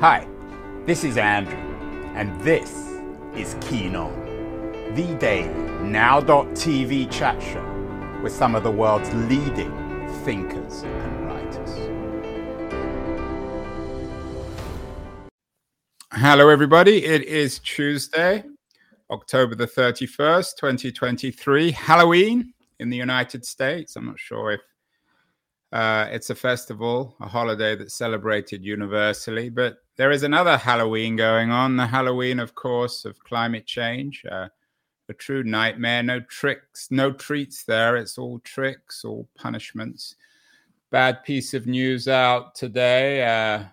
Hi, 0.00 0.28
this 0.86 1.02
is 1.02 1.16
Andrew, 1.16 1.58
and 2.14 2.40
this 2.42 2.70
is 3.34 3.56
Keen 3.60 3.96
On, 3.96 4.14
the 4.94 5.16
daily 5.18 5.48
now.tv 5.82 7.10
chat 7.10 7.42
show 7.42 8.20
with 8.22 8.32
some 8.32 8.54
of 8.54 8.62
the 8.62 8.70
world's 8.70 9.12
leading 9.12 9.72
thinkers 10.22 10.84
and 10.84 11.26
writers. 11.26 11.70
Hello, 16.12 16.48
everybody. 16.48 17.04
It 17.04 17.24
is 17.24 17.58
Tuesday, 17.58 18.44
October 19.10 19.56
the 19.56 19.66
31st, 19.66 20.58
2023, 20.60 21.72
Halloween 21.72 22.54
in 22.78 22.88
the 22.88 22.96
United 22.96 23.44
States. 23.44 23.96
I'm 23.96 24.06
not 24.06 24.20
sure 24.20 24.52
if 24.52 24.60
uh, 25.72 26.06
it's 26.12 26.30
a 26.30 26.36
festival, 26.36 27.16
a 27.20 27.26
holiday 27.26 27.74
that's 27.74 27.94
celebrated 27.94 28.64
universally, 28.64 29.48
but 29.48 29.78
there 29.98 30.12
is 30.12 30.22
another 30.22 30.56
Halloween 30.56 31.16
going 31.16 31.50
on. 31.50 31.76
The 31.76 31.86
Halloween, 31.86 32.38
of 32.38 32.54
course, 32.54 33.04
of 33.04 33.22
climate 33.24 33.66
change. 33.66 34.24
Uh, 34.30 34.48
a 35.08 35.14
true 35.14 35.42
nightmare. 35.42 36.02
No 36.04 36.20
tricks, 36.20 36.88
no 36.90 37.12
treats 37.12 37.64
there. 37.64 37.96
It's 37.96 38.16
all 38.16 38.38
tricks, 38.40 39.04
all 39.04 39.28
punishments. 39.36 40.14
Bad 40.90 41.24
piece 41.24 41.52
of 41.52 41.66
news 41.66 42.06
out 42.06 42.54
today. 42.54 43.24
Uh, 43.24 43.64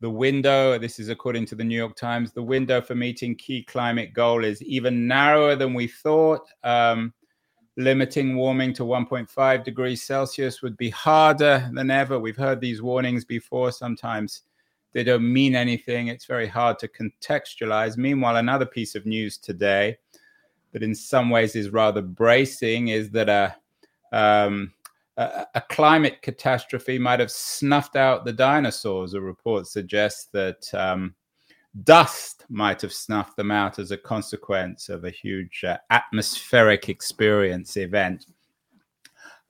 the 0.00 0.10
window, 0.10 0.78
this 0.78 0.98
is 0.98 1.10
according 1.10 1.46
to 1.46 1.54
the 1.54 1.64
New 1.64 1.76
York 1.76 1.96
Times, 1.96 2.32
the 2.32 2.42
window 2.42 2.80
for 2.80 2.94
meeting 2.94 3.36
key 3.36 3.62
climate 3.62 4.14
goal 4.14 4.44
is 4.44 4.62
even 4.62 5.06
narrower 5.06 5.54
than 5.54 5.74
we 5.74 5.86
thought. 5.86 6.48
Um, 6.64 7.12
limiting 7.76 8.36
warming 8.36 8.72
to 8.74 8.84
1.5 8.84 9.64
degrees 9.64 10.02
Celsius 10.02 10.62
would 10.62 10.76
be 10.76 10.90
harder 10.90 11.70
than 11.74 11.90
ever. 11.90 12.18
We've 12.18 12.36
heard 12.36 12.60
these 12.60 12.82
warnings 12.82 13.24
before. 13.24 13.70
Sometimes 13.70 14.42
they 14.92 15.04
don't 15.04 15.30
mean 15.30 15.54
anything. 15.54 16.08
It's 16.08 16.26
very 16.26 16.46
hard 16.46 16.78
to 16.80 16.88
contextualize. 16.88 17.96
Meanwhile, 17.96 18.36
another 18.36 18.66
piece 18.66 18.94
of 18.94 19.06
news 19.06 19.38
today 19.38 19.96
that 20.72 20.82
in 20.82 20.94
some 20.94 21.30
ways 21.30 21.56
is 21.56 21.70
rather 21.70 22.02
bracing 22.02 22.88
is 22.88 23.10
that 23.10 23.28
a, 23.28 23.56
um, 24.16 24.72
a, 25.16 25.46
a 25.54 25.60
climate 25.60 26.20
catastrophe 26.22 26.98
might 26.98 27.20
have 27.20 27.30
snuffed 27.30 27.96
out 27.96 28.24
the 28.24 28.32
dinosaurs. 28.32 29.14
A 29.14 29.20
report 29.20 29.66
suggests 29.66 30.26
that 30.32 30.72
um, 30.74 31.14
dust 31.84 32.44
might 32.48 32.80
have 32.82 32.92
snuffed 32.92 33.36
them 33.36 33.50
out 33.50 33.78
as 33.78 33.90
a 33.90 33.96
consequence 33.96 34.88
of 34.88 35.04
a 35.04 35.10
huge 35.10 35.64
uh, 35.64 35.78
atmospheric 35.90 36.88
experience 36.88 37.76
event 37.76 38.26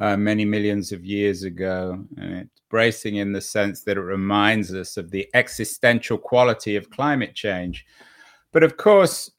uh, 0.02 0.16
many 0.16 0.44
millions 0.44 0.90
of 0.90 1.04
years 1.04 1.44
ago. 1.44 2.04
And 2.18 2.34
it's 2.34 2.60
bracing 2.68 3.16
in 3.16 3.32
the 3.32 3.40
sense 3.40 3.84
that 3.84 3.96
it 3.96 4.00
reminds 4.00 4.74
us 4.74 4.96
of 4.96 5.12
the 5.12 5.28
existential 5.32 6.18
quality 6.18 6.74
of 6.74 6.90
climate 6.90 7.36
change. 7.36 7.86
But 8.50 8.64
of 8.64 8.76
course, 8.76 9.30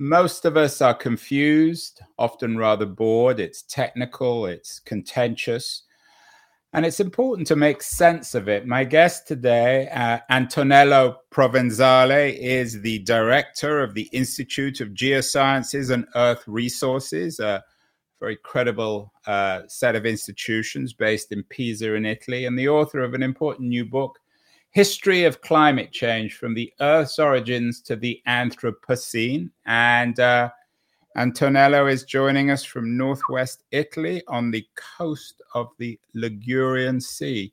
most 0.00 0.44
of 0.44 0.56
us 0.56 0.82
are 0.82 0.94
confused, 0.94 2.00
often 2.18 2.58
rather 2.58 2.84
bored. 2.84 3.38
It's 3.38 3.62
technical, 3.62 4.46
it's 4.46 4.80
contentious. 4.80 5.84
And 6.72 6.84
it's 6.84 7.00
important 7.00 7.46
to 7.48 7.56
make 7.56 7.80
sense 7.80 8.34
of 8.34 8.48
it. 8.48 8.66
My 8.66 8.82
guest 8.82 9.28
today, 9.28 9.88
uh, 9.90 10.18
Antonello 10.30 11.18
Provenzale, 11.30 12.36
is 12.36 12.80
the 12.80 12.98
director 13.00 13.80
of 13.80 13.94
the 13.94 14.08
Institute 14.12 14.80
of 14.80 14.88
Geosciences 14.88 15.90
and 15.90 16.06
Earth 16.16 16.42
Resources, 16.48 17.38
a 17.38 17.62
very 18.22 18.36
credible 18.36 19.12
uh, 19.26 19.62
set 19.66 19.96
of 19.96 20.06
institutions 20.06 20.92
based 20.92 21.32
in 21.32 21.42
Pisa 21.42 21.94
in 21.94 22.06
Italy, 22.06 22.44
and 22.44 22.56
the 22.56 22.68
author 22.68 23.00
of 23.00 23.14
an 23.14 23.22
important 23.22 23.68
new 23.68 23.84
book, 23.84 24.16
History 24.70 25.24
of 25.24 25.40
Climate 25.40 25.90
Change 25.90 26.36
from 26.36 26.54
the 26.54 26.72
Earth's 26.80 27.18
Origins 27.18 27.80
to 27.80 27.96
the 27.96 28.22
Anthropocene. 28.28 29.50
And 29.66 30.20
uh, 30.20 30.50
Antonello 31.16 31.90
is 31.90 32.04
joining 32.04 32.52
us 32.52 32.62
from 32.62 32.96
northwest 32.96 33.64
Italy 33.72 34.22
on 34.28 34.52
the 34.52 34.64
coast 34.76 35.42
of 35.54 35.70
the 35.78 35.98
Ligurian 36.14 37.00
Sea. 37.00 37.52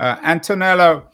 Uh, 0.00 0.16
Antonello, 0.24 1.06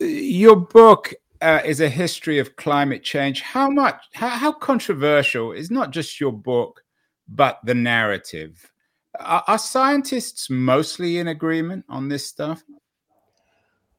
your 0.00 0.56
book 0.56 1.14
uh, 1.42 1.60
is 1.64 1.80
a 1.80 1.88
history 1.88 2.40
of 2.40 2.56
climate 2.56 3.04
change. 3.04 3.40
How 3.40 3.70
much, 3.70 4.02
how, 4.14 4.30
how, 4.30 4.50
controversial 4.50 5.52
is 5.52 5.70
not 5.70 5.92
just 5.92 6.18
your 6.18 6.32
book, 6.32 6.82
but 7.30 7.58
the 7.64 7.74
narrative? 7.74 8.70
Are, 9.18 9.44
are 9.46 9.58
scientists 9.58 10.50
mostly 10.50 11.18
in 11.18 11.28
agreement 11.28 11.84
on 11.88 12.08
this 12.08 12.26
stuff? 12.26 12.62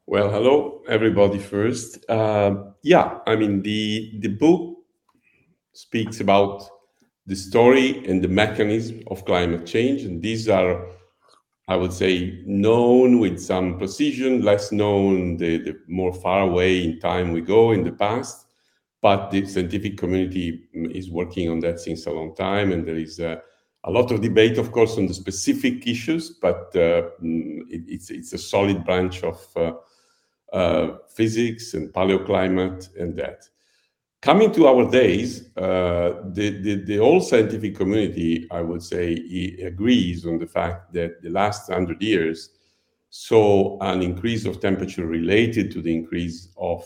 Well, 0.06 0.30
hello 0.30 0.82
everybody. 0.88 1.40
First, 1.40 2.10
uh, 2.10 2.56
yeah, 2.84 3.20
I 3.26 3.36
mean 3.36 3.62
the 3.62 4.20
the 4.20 4.30
book 4.30 4.78
speaks 5.74 6.20
about 6.20 6.64
the 7.28 7.36
story 7.36 8.06
and 8.08 8.22
the 8.22 8.28
mechanism 8.28 9.04
of 9.08 9.26
climate 9.26 9.66
change. 9.66 10.04
And 10.04 10.22
these 10.22 10.50
are, 10.50 10.86
I 11.68 11.76
would 11.76 11.94
say, 11.94 12.42
known 12.46 13.20
with 13.20 13.40
some 13.40 13.78
precision, 13.78 14.42
less 14.42 14.72
known 14.72 15.38
the, 15.38 15.58
the 15.60 15.80
more 15.88 16.14
far 16.14 16.42
away 16.42 16.84
in 16.84 17.00
time 17.00 17.32
we 17.32 17.42
go 17.42 17.72
in 17.72 17.84
the 17.84 17.92
past. 17.92 18.48
But 19.02 19.32
the 19.32 19.46
scientific 19.48 19.98
community 19.98 20.68
is 20.74 21.10
working 21.10 21.50
on 21.50 21.60
that 21.62 21.80
since 21.80 22.06
a 22.06 22.12
long 22.12 22.36
time. 22.36 22.72
And 22.72 22.88
there 22.88 22.98
is 22.98 23.20
a, 23.20 23.42
a 23.84 23.92
lot 23.92 24.12
of 24.12 24.22
debate, 24.22 24.58
of 24.60 24.72
course, 24.72 24.98
on 24.98 25.08
the 25.08 25.14
specific 25.14 25.88
issues, 25.88 26.30
but 26.30 26.70
uh, 26.76 27.10
mm, 27.22 27.62
it, 27.70 27.82
it's, 27.88 28.12
it's 28.12 28.34
a 28.34 28.38
solid 28.38 28.86
branch 28.86 29.24
of 29.24 29.44
uh, 29.56 29.72
uh, 30.54 30.98
physics 31.08 31.74
and 31.74 31.92
paleoclimate 31.92 32.96
and 33.00 33.16
that. 33.18 33.48
Coming 34.22 34.52
to 34.52 34.68
our 34.68 34.88
days, 34.92 35.50
uh, 35.58 36.22
the, 36.26 36.62
the, 36.62 36.76
the, 36.86 36.98
whole 36.98 37.22
scientific 37.22 37.76
community, 37.76 38.48
I 38.52 38.62
would 38.62 38.84
say, 38.84 39.14
agrees 39.66 40.28
on 40.28 40.38
the 40.38 40.46
fact 40.46 40.94
that 40.94 41.24
the 41.24 41.32
last 41.32 41.70
100 41.70 42.00
years 42.04 42.50
saw 43.10 43.80
an 43.80 44.04
increase 44.04 44.46
of 44.46 44.60
temperature 44.60 45.08
related 45.08 45.72
to 45.72 45.82
the 45.82 45.92
increase 45.92 46.50
of 46.56 46.86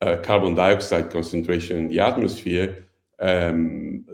uh, 0.00 0.04
uh, 0.04 0.16
carbon 0.22 0.54
dioxide 0.54 1.10
concentration 1.10 1.78
in 1.78 1.88
the 1.88 2.00
atmosphere 2.00 2.86
um, 3.20 4.04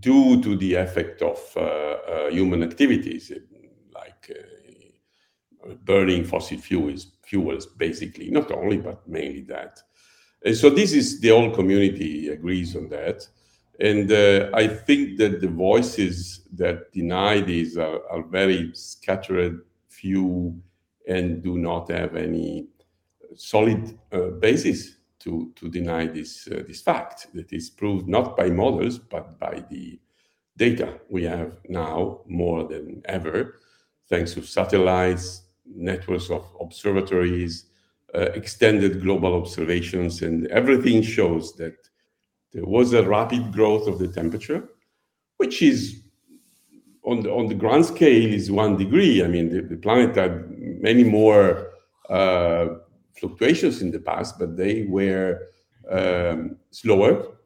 due 0.00 0.42
to 0.42 0.56
the 0.56 0.74
effect 0.74 1.22
of 1.22 1.38
uh, 1.56 1.60
uh, 1.60 2.30
human 2.30 2.62
activities 2.62 3.32
like 3.94 4.30
uh, 4.30 5.74
burning 5.84 6.24
fossil 6.24 6.58
fuels, 6.58 7.12
fuels, 7.22 7.66
basically, 7.66 8.30
not 8.30 8.50
only, 8.52 8.76
but 8.76 9.06
mainly 9.08 9.42
that. 9.42 9.80
And 10.44 10.56
so 10.56 10.70
this 10.70 10.92
is 10.92 11.20
the 11.20 11.30
whole 11.30 11.50
community 11.50 12.28
agrees 12.28 12.76
on 12.76 12.88
that. 12.90 13.26
And 13.80 14.10
uh, 14.10 14.50
I 14.54 14.68
think 14.68 15.18
that 15.18 15.40
the 15.40 15.48
voices 15.48 16.46
that 16.54 16.92
deny 16.92 17.40
this 17.40 17.76
are, 17.76 18.00
are, 18.10 18.22
very 18.22 18.70
scattered, 18.74 19.62
few, 19.88 20.62
and 21.06 21.42
do 21.42 21.58
not 21.58 21.90
have 21.90 22.16
any 22.16 22.68
solid 23.36 23.98
uh, 24.12 24.30
basis 24.40 24.96
to, 25.20 25.52
to 25.56 25.68
deny 25.68 26.06
this, 26.06 26.48
uh, 26.48 26.62
this 26.66 26.80
fact 26.80 27.28
that 27.34 27.52
is 27.52 27.70
proved 27.70 28.08
not 28.08 28.36
by 28.36 28.48
models, 28.48 28.98
but 28.98 29.38
by 29.38 29.64
the 29.70 29.98
data 30.56 31.00
we 31.08 31.24
have 31.24 31.58
now 31.68 32.20
more 32.26 32.64
than 32.64 33.02
ever, 33.06 33.60
thanks 34.08 34.34
to 34.34 34.42
satellites, 34.42 35.42
networks 35.66 36.30
of 36.30 36.44
observatories, 36.60 37.66
uh, 38.14 38.30
extended 38.34 39.02
global 39.02 39.34
observations, 39.34 40.22
and 40.22 40.46
everything 40.46 41.02
shows 41.02 41.54
that 41.56 41.76
there 42.52 42.64
was 42.64 42.92
a 42.92 43.06
rapid 43.06 43.52
growth 43.52 43.86
of 43.86 43.98
the 43.98 44.08
temperature, 44.08 44.68
which 45.36 45.60
is 45.60 46.02
on 47.04 47.20
the, 47.20 47.30
on 47.30 47.46
the 47.46 47.54
grand 47.54 47.84
scale 47.84 48.32
is 48.32 48.50
one 48.50 48.76
degree. 48.76 49.22
I 49.22 49.28
mean, 49.28 49.50
the, 49.50 49.62
the 49.62 49.76
planet 49.76 50.16
had 50.16 50.50
many 50.58 51.04
more 51.04 51.72
uh, 52.08 52.66
fluctuations 53.18 53.82
in 53.82 53.90
the 53.90 54.00
past, 54.00 54.38
but 54.38 54.56
they 54.56 54.84
were 54.84 55.48
um, 55.90 56.56
slower. 56.70 57.36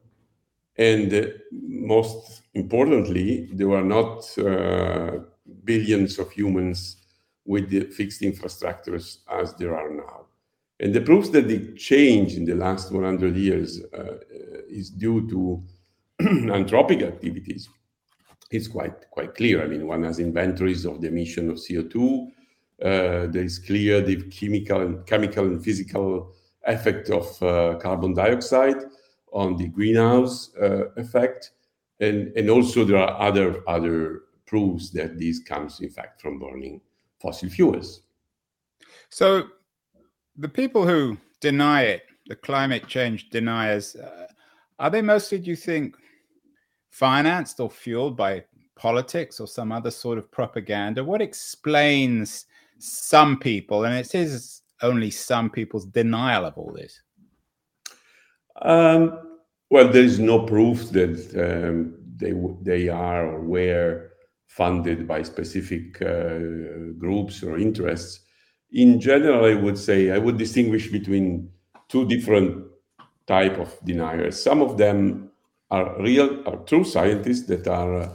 And 0.76 1.12
uh, 1.12 1.26
most 1.52 2.42
importantly, 2.54 3.48
there 3.52 3.68
were 3.68 3.84
not 3.84 4.38
uh, 4.38 5.18
billions 5.64 6.18
of 6.18 6.30
humans 6.30 6.96
with 7.44 7.70
the 7.70 7.80
fixed 7.80 8.22
infrastructures 8.22 9.18
as 9.28 9.54
there 9.54 9.76
are 9.76 9.90
now. 9.90 10.26
And 10.78 10.94
the 10.94 11.00
proofs 11.00 11.28
that 11.30 11.48
the 11.48 11.74
change 11.74 12.34
in 12.34 12.44
the 12.44 12.54
last 12.54 12.90
100 12.90 13.36
years 13.36 13.82
uh, 13.92 14.16
is 14.68 14.88
due 14.90 15.28
to 15.28 15.62
anthropic 16.22 17.02
activities 17.02 17.68
is 18.50 18.66
quite 18.66 19.10
quite 19.10 19.34
clear. 19.34 19.62
I 19.62 19.66
mean, 19.66 19.86
one 19.86 20.04
has 20.04 20.18
inventories 20.18 20.84
of 20.84 21.00
the 21.00 21.08
emission 21.08 21.50
of 21.50 21.56
CO2. 21.56 22.30
Uh, 22.82 23.26
there 23.26 23.44
is 23.44 23.58
clear 23.58 24.00
the 24.00 24.22
chemical 24.30 24.80
and 24.80 25.06
chemical 25.06 25.44
and 25.44 25.62
physical 25.62 26.34
effect 26.66 27.10
of 27.10 27.42
uh, 27.42 27.76
carbon 27.78 28.14
dioxide 28.14 28.84
on 29.32 29.56
the 29.56 29.68
greenhouse 29.68 30.54
uh, 30.56 30.88
effect, 30.96 31.52
and 32.00 32.32
and 32.36 32.48
also 32.48 32.84
there 32.84 32.96
are 32.96 33.20
other 33.20 33.62
other 33.68 34.22
proofs 34.46 34.90
that 34.90 35.18
this 35.18 35.40
comes 35.40 35.80
in 35.80 35.90
fact 35.90 36.20
from 36.20 36.38
burning 36.38 36.80
fossil 37.20 37.48
fuels. 37.48 38.02
So 39.10 39.44
the 40.36 40.48
people 40.48 40.86
who 40.86 41.18
deny 41.40 41.82
it, 41.82 42.02
the 42.26 42.36
climate 42.36 42.86
change 42.88 43.30
deniers, 43.30 43.94
uh, 43.94 44.26
are 44.78 44.90
they 44.90 45.02
mostly, 45.02 45.38
do 45.38 45.50
you 45.50 45.56
think, 45.56 45.96
financed 46.88 47.60
or 47.60 47.70
fueled 47.70 48.16
by 48.16 48.44
politics 48.74 49.38
or 49.38 49.46
some 49.46 49.70
other 49.70 49.90
sort 49.90 50.16
of 50.16 50.30
propaganda? 50.30 51.04
What 51.04 51.20
explains 51.20 52.46
some 52.80 53.38
people, 53.38 53.84
and 53.84 53.96
it 53.96 54.14
is 54.14 54.62
only 54.82 55.10
some 55.10 55.50
people's 55.50 55.86
denial 55.86 56.44
of 56.44 56.56
all 56.56 56.72
this? 56.72 57.00
Um, 58.62 59.38
well, 59.70 59.88
there 59.88 60.02
is 60.02 60.18
no 60.18 60.40
proof 60.40 60.90
that 60.90 61.14
um, 61.36 61.94
they 62.16 62.32
they 62.62 62.88
are 62.88 63.26
or 63.26 63.40
were 63.40 64.10
funded 64.46 65.06
by 65.06 65.22
specific 65.22 66.02
uh, 66.02 66.38
groups 66.98 67.42
or 67.42 67.58
interests. 67.58 68.20
In 68.72 69.00
general, 69.00 69.44
I 69.44 69.54
would 69.54 69.78
say 69.78 70.10
I 70.10 70.18
would 70.18 70.38
distinguish 70.38 70.90
between 70.90 71.50
two 71.88 72.06
different 72.06 72.66
type 73.26 73.58
of 73.58 73.76
deniers. 73.84 74.42
Some 74.42 74.60
of 74.60 74.76
them 74.76 75.30
are 75.70 76.00
real, 76.02 76.42
are 76.48 76.58
true 76.64 76.84
scientists 76.84 77.46
that 77.46 77.68
are 77.68 78.02
uh, 78.02 78.12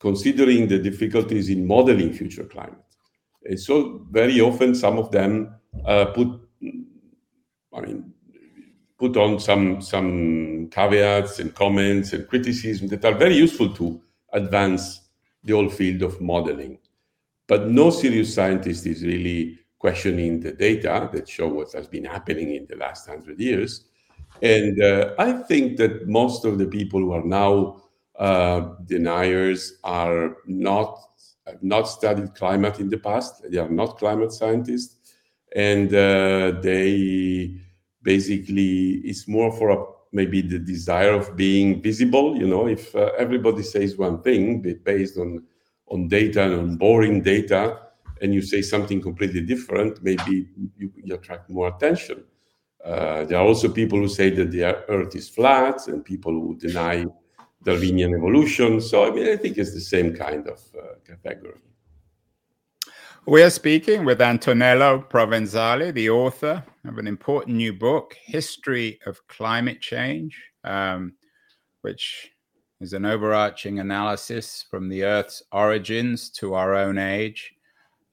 considering 0.00 0.68
the 0.68 0.78
difficulties 0.78 1.48
in 1.48 1.66
modeling 1.66 2.12
future 2.12 2.44
climate. 2.44 2.85
So 3.56 4.06
very 4.10 4.40
often 4.40 4.74
some 4.74 4.98
of 4.98 5.10
them 5.10 5.54
uh, 5.84 6.06
put, 6.06 6.28
I 7.74 7.80
mean, 7.80 8.12
put 8.98 9.16
on 9.16 9.38
some 9.38 9.80
some 9.80 10.68
caveats 10.70 11.38
and 11.38 11.54
comments 11.54 12.12
and 12.12 12.26
criticism 12.26 12.88
that 12.88 13.04
are 13.04 13.14
very 13.14 13.36
useful 13.36 13.72
to 13.74 14.00
advance 14.32 15.02
the 15.44 15.52
whole 15.52 15.68
field 15.68 16.02
of 16.02 16.20
modeling. 16.20 16.78
But 17.46 17.68
no 17.68 17.90
serious 17.90 18.34
scientist 18.34 18.86
is 18.86 19.04
really 19.04 19.58
questioning 19.78 20.40
the 20.40 20.52
data 20.52 21.08
that 21.12 21.28
show 21.28 21.48
what 21.48 21.72
has 21.72 21.86
been 21.86 22.04
happening 22.04 22.54
in 22.54 22.66
the 22.66 22.76
last 22.76 23.06
hundred 23.06 23.38
years. 23.38 23.84
And 24.42 24.82
uh, 24.82 25.14
I 25.18 25.32
think 25.32 25.76
that 25.76 26.08
most 26.08 26.44
of 26.44 26.58
the 26.58 26.66
people 26.66 27.00
who 27.00 27.12
are 27.12 27.24
now 27.24 27.82
uh, 28.18 28.74
deniers 28.86 29.78
are 29.84 30.38
not 30.46 30.98
have 31.46 31.62
not 31.62 31.84
studied 31.84 32.34
climate 32.34 32.80
in 32.80 32.90
the 32.90 32.98
past. 32.98 33.48
They 33.50 33.58
are 33.58 33.68
not 33.68 33.98
climate 33.98 34.32
scientists, 34.32 34.96
and 35.54 35.92
uh, 35.94 36.60
they 36.60 37.60
basically 38.02 39.02
it's 39.04 39.28
more 39.28 39.52
for 39.52 39.70
a, 39.70 39.84
maybe 40.12 40.42
the 40.42 40.58
desire 40.58 41.12
of 41.12 41.36
being 41.36 41.82
visible. 41.82 42.36
You 42.36 42.48
know, 42.48 42.66
if 42.66 42.94
uh, 42.94 43.12
everybody 43.18 43.62
says 43.62 43.96
one 43.96 44.22
thing 44.22 44.60
based 44.84 45.18
on 45.18 45.44
on 45.88 46.08
data 46.08 46.42
and 46.42 46.54
on 46.54 46.76
boring 46.76 47.22
data, 47.22 47.78
and 48.20 48.34
you 48.34 48.42
say 48.42 48.62
something 48.62 49.00
completely 49.00 49.40
different, 49.40 50.02
maybe 50.02 50.48
you, 50.76 50.90
you 50.96 51.14
attract 51.14 51.48
more 51.48 51.68
attention. 51.68 52.24
Uh, 52.84 53.24
there 53.24 53.38
are 53.38 53.46
also 53.46 53.68
people 53.68 53.98
who 53.98 54.08
say 54.08 54.30
that 54.30 54.50
the 54.50 54.64
Earth 54.88 55.14
is 55.14 55.28
flat, 55.28 55.86
and 55.88 56.04
people 56.04 56.32
who 56.32 56.56
deny 56.56 57.04
Darwinian 57.66 58.14
evolution. 58.14 58.80
So, 58.80 59.04
I 59.04 59.10
mean, 59.10 59.28
I 59.28 59.36
think 59.36 59.58
it's 59.58 59.74
the 59.74 59.80
same 59.80 60.14
kind 60.14 60.46
of 60.46 60.60
uh, 60.78 60.94
category. 61.04 61.58
We 63.26 63.42
are 63.42 63.50
speaking 63.50 64.04
with 64.04 64.20
Antonello 64.20 65.04
Provenzale, 65.10 65.92
the 65.92 66.08
author 66.10 66.62
of 66.86 66.98
an 66.98 67.08
important 67.08 67.56
new 67.56 67.72
book, 67.72 68.16
History 68.24 69.00
of 69.04 69.18
Climate 69.26 69.80
Change, 69.80 70.40
um, 70.62 71.14
which 71.82 72.30
is 72.80 72.92
an 72.92 73.04
overarching 73.04 73.80
analysis 73.80 74.64
from 74.70 74.88
the 74.88 75.02
Earth's 75.02 75.42
origins 75.50 76.30
to 76.38 76.54
our 76.54 76.76
own 76.76 76.98
age. 76.98 77.52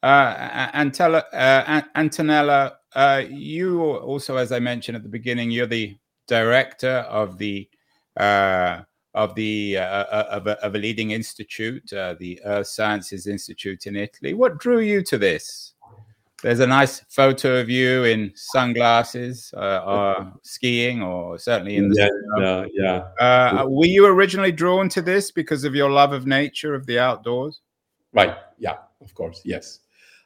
Uh, 0.01 0.71
Antella, 0.73 1.23
uh, 1.31 1.81
Antonella, 1.95 2.71
uh, 2.95 3.21
you 3.29 3.83
also, 3.83 4.37
as 4.37 4.51
I 4.51 4.57
mentioned 4.57 4.95
at 4.95 5.03
the 5.03 5.09
beginning, 5.09 5.51
you're 5.51 5.67
the 5.67 5.95
director 6.27 7.05
of 7.07 7.37
the 7.37 7.69
uh, 8.17 8.81
of 9.13 9.35
the 9.35 9.77
uh, 9.77 9.83
uh, 9.83 10.27
of, 10.31 10.47
a, 10.47 10.63
of, 10.63 10.75
a, 10.75 10.77
leading 10.77 11.11
institute, 11.11 11.87
the 11.89 12.39
Earth 12.45 12.67
Sciences 12.67 13.27
Institute 13.27 13.85
in 13.85 13.95
Italy. 13.95 14.33
What 14.33 14.57
drew 14.57 14.79
you 14.79 15.03
to 15.03 15.17
this? 15.17 15.73
There's 16.41 16.59
a 16.59 16.67
nice 16.67 16.99
photo 17.09 17.61
of 17.61 17.69
you 17.69 18.03
in 18.03 18.33
sunglasses, 18.35 19.53
or 19.55 20.33
skiing, 20.41 21.01
or 21.01 21.37
certainly 21.37 21.77
in 21.77 21.89
the 21.89 22.11
yeah, 22.37 22.65
yeah. 22.73 23.07
yeah. 23.19 23.63
were 23.63 23.85
you 23.85 24.05
originally 24.05 24.51
drawn 24.51 24.89
to 24.89 25.01
this 25.01 25.31
because 25.31 25.63
of 25.63 25.73
your 25.73 25.89
love 25.89 26.11
of 26.11 26.27
nature, 26.27 26.75
of 26.75 26.85
the 26.85 26.99
outdoors? 26.99 27.61
Right. 28.11 28.35
Yeah. 28.57 28.75
Of 29.01 29.13
course. 29.13 29.41
Yes. 29.43 29.79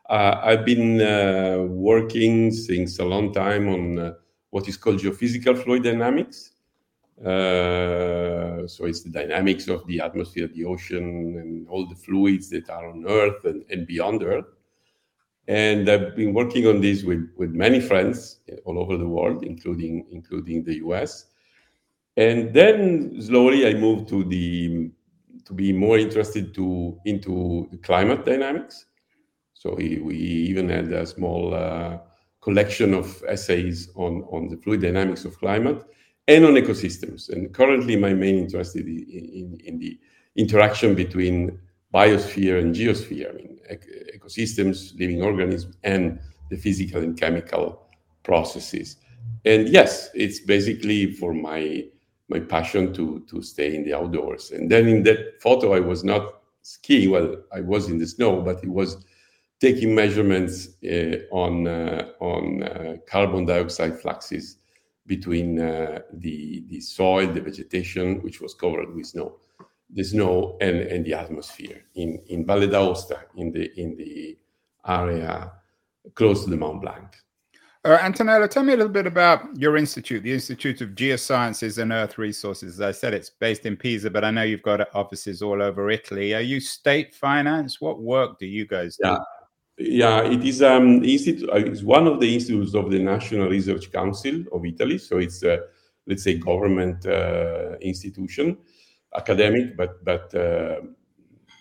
Uh, 0.10 0.40
I've 0.42 0.66
been 0.66 1.02
uh, 1.02 1.64
working 1.68 2.52
since 2.52 3.00
a 3.00 3.06
long 3.06 3.34
time 3.34 3.68
on 3.68 4.00
uh, 4.00 4.14
what 4.52 4.68
is 4.68 4.78
called 4.78 5.00
geophysical 5.00 5.62
fluid 5.62 5.84
dynamics. 5.84 6.52
Uh, 7.20 8.68
so 8.68 8.86
it's 8.86 9.02
the 9.02 9.10
dynamics 9.10 9.68
of 9.68 9.86
the 9.88 10.00
atmosphere, 10.00 10.48
the 10.48 10.66
ocean, 10.66 11.38
and 11.40 11.68
all 11.68 11.88
the 11.88 11.96
fluids 11.96 12.50
that 12.50 12.70
are 12.70 12.90
on 12.90 13.06
Earth 13.08 13.44
and, 13.46 13.64
and 13.70 13.88
beyond 13.88 14.24
Earth. 14.24 14.46
And 15.48 15.90
I've 15.90 16.16
been 16.16 16.34
working 16.34 16.68
on 16.68 16.82
this 16.82 17.04
with, 17.04 17.30
with 17.38 17.52
many 17.52 17.80
friends 17.80 18.40
all 18.66 18.78
over 18.78 18.98
the 18.98 19.08
world, 19.08 19.44
including 19.44 20.06
including 20.12 20.64
the 20.64 20.76
US. 20.86 21.26
And 22.18 22.54
then 22.54 23.22
slowly 23.22 23.68
I 23.68 23.74
moved 23.74 24.10
to 24.10 24.24
the 24.24 24.92
to 25.46 25.54
be 25.54 25.72
more 25.72 25.98
interested 25.98 26.54
to 26.56 27.00
into 27.06 27.70
climate 27.82 28.26
dynamics 28.26 28.88
so 29.58 29.74
we, 29.74 29.98
we 29.98 30.16
even 30.16 30.70
had 30.70 30.92
a 30.94 31.06
small 31.06 31.54
uh, 31.56 31.98
collection 32.42 32.94
of 32.94 33.24
essays 33.28 33.90
on, 33.96 34.22
on 34.32 34.50
the 34.50 34.58
fluid 34.58 34.82
dynamics 34.82 35.26
of 35.26 35.38
climate 35.40 35.84
and 36.28 36.46
on 36.46 36.54
ecosystems. 36.54 37.30
And 37.30 37.54
currently, 37.54 37.96
my 37.96 38.14
main 38.14 38.38
interest 38.38 38.76
is 38.76 38.86
in, 38.86 39.06
in, 39.10 39.62
in 39.64 39.80
the 39.80 40.00
interaction 40.36 40.94
between 40.94 41.60
biosphere 41.94 42.60
and 42.60 42.76
geosphere, 42.76 43.30
I 43.30 43.34
mean, 43.34 43.60
ec- 43.70 43.88
ecosystems, 44.16 44.98
living 45.00 45.24
organisms, 45.24 45.78
and 45.84 46.20
the 46.50 46.58
physical 46.58 47.02
and 47.02 47.18
chemical 47.18 47.88
processes. 48.24 48.98
And 49.46 49.70
yes, 49.70 50.10
it's 50.14 50.40
basically 50.40 51.14
for 51.14 51.34
my 51.34 51.86
my 52.30 52.40
passion 52.40 52.94
to 52.94 53.24
to 53.30 53.42
stay 53.42 53.76
in 53.76 53.84
the 53.86 53.94
outdoors. 53.94 54.52
And 54.52 54.70
then 54.70 54.88
in 54.88 55.04
that 55.04 55.42
photo, 55.42 55.74
I 55.74 55.80
was 55.80 56.04
not 56.04 56.42
skiing. 56.62 57.12
Well, 57.12 57.38
I 57.54 57.62
was 57.62 57.88
in 57.88 57.98
the 57.98 58.08
snow, 58.08 58.42
but 58.42 58.64
it 58.64 58.70
was 58.70 59.06
taking 59.60 59.96
measurements 59.96 60.70
uh, 60.84 61.20
on 61.32 61.68
uh, 61.68 62.10
on 62.20 62.64
uh, 62.64 62.96
carbon 63.08 63.46
dioxide 63.46 64.00
fluxes 64.00 64.58
between 65.08 65.56
the 65.56 66.06
the 66.14 66.80
soil, 66.82 67.28
the 67.28 67.42
vegetation, 67.42 68.22
which 68.22 68.42
was 68.42 68.54
covered 68.54 68.94
with 68.94 69.08
snow, 69.08 69.38
the 69.90 70.04
snow 70.04 70.58
and, 70.62 70.78
and 70.78 71.06
the 71.06 71.14
atmosphere 71.14 71.82
in 71.96 72.20
in 72.28 72.46
Valle 72.46 72.68
d'Aosta 72.68 73.22
in 73.36 73.52
the 73.52 73.72
in 73.80 73.96
the 73.96 74.38
area 74.86 75.52
close 76.14 76.44
to 76.44 76.50
the 76.50 76.58
Mont 76.58 76.82
Blanc. 76.82 77.16
Uh, 77.86 77.98
Antonella, 78.00 78.50
tell 78.50 78.64
me 78.64 78.74
a 78.74 78.76
little 78.76 78.92
bit 78.92 79.08
about 79.08 79.56
your 79.56 79.78
institute, 79.78 80.22
the 80.22 80.34
Institute 80.34 80.82
of 80.82 80.90
Geosciences 80.90 81.78
and 81.78 81.94
Earth 81.94 82.18
Resources. 82.18 82.76
As 82.76 82.82
I 82.82 82.92
said, 82.92 83.14
it's 83.14 83.30
based 83.30 83.66
in 83.66 83.78
Pisa, 83.78 84.10
but 84.10 84.26
I 84.26 84.32
know 84.32 84.44
you've 84.44 84.62
got 84.62 84.94
offices 84.94 85.42
all 85.42 85.62
over 85.62 85.90
Italy. 85.90 86.34
Are 86.34 86.42
you 86.42 86.60
state 86.60 87.16
financed? 87.16 87.80
What 87.80 88.02
work 88.02 88.40
do 88.40 88.46
you 88.46 88.68
guys 88.68 88.98
do? 89.02 89.08
Yeah, 89.08 89.20
yeah, 89.78 90.24
it 90.24 90.44
is 90.44 90.62
um, 90.64 91.04
institute. 91.04 91.50
Uh, 91.50 91.58
it's 91.58 91.84
one 91.84 92.08
of 92.08 92.20
the 92.20 92.34
institutes 92.34 92.74
of 92.74 92.90
the 92.90 93.00
National 93.00 93.48
Research 93.48 93.92
Council 93.92 94.44
of 94.52 94.66
Italy. 94.66 94.98
So 94.98 95.18
it's 95.18 95.44
a, 95.44 95.60
let's 96.08 96.24
say, 96.24 96.40
government 96.40 97.06
uh, 97.06 97.78
institution, 97.80 98.58
academic, 99.16 99.78
but 99.78 100.04
but 100.04 100.34
uh, 100.34 100.82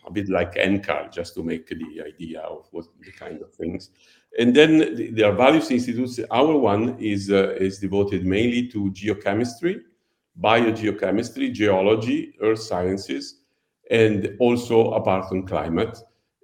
a 0.06 0.10
bit 0.10 0.30
like 0.30 0.54
NCAR, 0.54 1.12
just 1.12 1.34
to 1.34 1.42
make 1.42 1.68
the 1.68 2.02
idea 2.06 2.40
of 2.40 2.66
what 2.70 2.86
the 3.00 3.12
kind 3.12 3.42
of 3.42 3.52
things. 3.54 3.90
And 4.38 4.54
then 4.54 5.14
there 5.14 5.30
are 5.30 5.36
various 5.36 5.70
institutes. 5.70 6.18
Our 6.30 6.56
one 6.56 6.98
is 6.98 7.30
uh, 7.30 7.54
is 7.60 7.78
devoted 7.78 8.24
mainly 8.24 8.68
to 8.68 8.90
geochemistry, 8.92 9.82
biogeochemistry, 10.40 11.52
geology, 11.52 12.34
earth 12.40 12.62
sciences, 12.62 13.42
and 13.90 14.36
also 14.38 14.92
apart 14.92 15.28
from 15.28 15.46
climate 15.46 15.98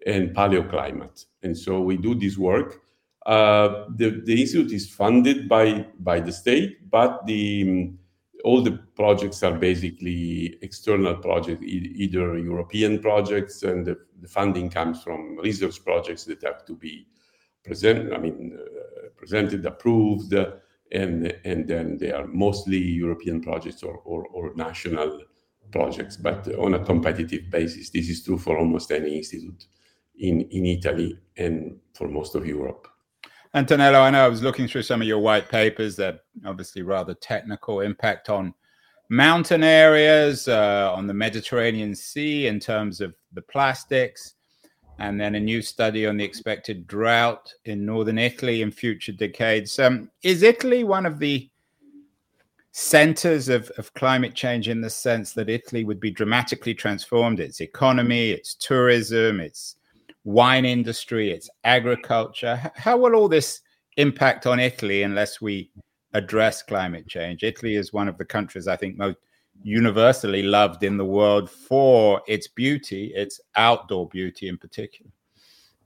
and 0.06 0.34
paleoclimate. 0.34 1.26
And 1.42 1.56
so 1.56 1.80
we 1.80 1.96
do 1.96 2.14
this 2.14 2.36
work. 2.36 2.82
Uh, 3.24 3.84
the, 3.96 4.22
the 4.24 4.40
institute 4.40 4.72
is 4.72 4.88
funded 4.88 5.48
by, 5.48 5.86
by 6.00 6.20
the 6.20 6.32
state, 6.32 6.90
but 6.90 7.24
the, 7.26 7.62
um, 7.62 7.98
all 8.44 8.60
the 8.62 8.72
projects 8.96 9.42
are 9.44 9.56
basically 9.56 10.58
external 10.62 11.14
projects, 11.16 11.62
e- 11.62 11.94
either 11.96 12.36
European 12.36 12.98
projects, 12.98 13.62
and 13.62 13.86
the, 13.86 13.96
the, 14.20 14.26
funding 14.26 14.68
comes 14.68 15.00
from 15.02 15.38
research 15.38 15.84
projects 15.84 16.24
that 16.24 16.42
have 16.42 16.64
to 16.64 16.74
be 16.74 17.06
present, 17.64 18.12
I 18.12 18.18
mean, 18.18 18.58
uh, 18.58 19.08
presented, 19.16 19.64
approved, 19.66 20.34
and, 20.90 21.32
and 21.44 21.68
then 21.68 21.98
they 21.98 22.10
are 22.10 22.26
mostly 22.26 22.78
European 22.78 23.40
projects 23.40 23.84
or, 23.84 23.98
or, 24.04 24.26
or 24.32 24.52
national 24.56 25.20
projects, 25.70 26.16
but 26.16 26.52
on 26.56 26.74
a 26.74 26.84
competitive 26.84 27.48
basis. 27.50 27.90
This 27.90 28.08
is 28.08 28.24
true 28.24 28.36
for 28.36 28.58
almost 28.58 28.90
any 28.90 29.16
institute 29.16 29.66
in, 30.22 30.42
in 30.50 30.64
Italy 30.64 31.18
and 31.36 31.76
for 31.94 32.08
most 32.08 32.34
of 32.34 32.46
Europe. 32.46 32.88
Antonello, 33.54 34.00
I 34.00 34.10
know 34.10 34.24
I 34.24 34.28
was 34.28 34.42
looking 34.42 34.66
through 34.66 34.84
some 34.84 35.02
of 35.02 35.06
your 35.06 35.18
white 35.18 35.48
papers. 35.48 35.96
They're 35.96 36.20
obviously 36.46 36.82
rather 36.82 37.12
technical 37.12 37.80
impact 37.80 38.30
on 38.30 38.54
mountain 39.10 39.62
areas, 39.62 40.48
uh, 40.48 40.90
on 40.94 41.06
the 41.06 41.12
Mediterranean 41.12 41.94
Sea 41.94 42.46
in 42.46 42.58
terms 42.58 43.02
of 43.02 43.14
the 43.34 43.42
plastics, 43.42 44.34
and 44.98 45.20
then 45.20 45.34
a 45.34 45.40
new 45.40 45.60
study 45.60 46.06
on 46.06 46.16
the 46.16 46.24
expected 46.24 46.86
drought 46.86 47.52
in 47.66 47.84
northern 47.84 48.16
Italy 48.16 48.62
in 48.62 48.70
future 48.70 49.12
decades. 49.12 49.78
Um, 49.78 50.10
is 50.22 50.42
Italy 50.42 50.84
one 50.84 51.04
of 51.04 51.18
the 51.18 51.50
centers 52.70 53.50
of, 53.50 53.70
of 53.76 53.92
climate 53.92 54.34
change 54.34 54.68
in 54.68 54.80
the 54.80 54.88
sense 54.88 55.34
that 55.34 55.50
Italy 55.50 55.84
would 55.84 56.00
be 56.00 56.10
dramatically 56.10 56.72
transformed? 56.72 57.38
Its 57.38 57.60
economy, 57.60 58.30
its 58.30 58.54
tourism, 58.54 59.40
its 59.40 59.76
wine 60.24 60.64
industry, 60.64 61.30
its 61.30 61.50
agriculture. 61.64 62.70
How 62.74 62.96
will 62.96 63.14
all 63.14 63.28
this 63.28 63.60
impact 63.96 64.46
on 64.46 64.60
Italy 64.60 65.02
unless 65.02 65.40
we 65.40 65.70
address 66.14 66.62
climate 66.62 67.08
change? 67.08 67.42
Italy 67.42 67.76
is 67.76 67.92
one 67.92 68.08
of 68.08 68.18
the 68.18 68.24
countries 68.24 68.68
I 68.68 68.76
think 68.76 68.96
most 68.96 69.18
universally 69.62 70.42
loved 70.42 70.82
in 70.82 70.96
the 70.96 71.04
world 71.04 71.50
for 71.50 72.22
its 72.26 72.48
beauty, 72.48 73.12
its 73.14 73.40
outdoor 73.56 74.08
beauty 74.08 74.48
in 74.48 74.58
particular. 74.58 75.10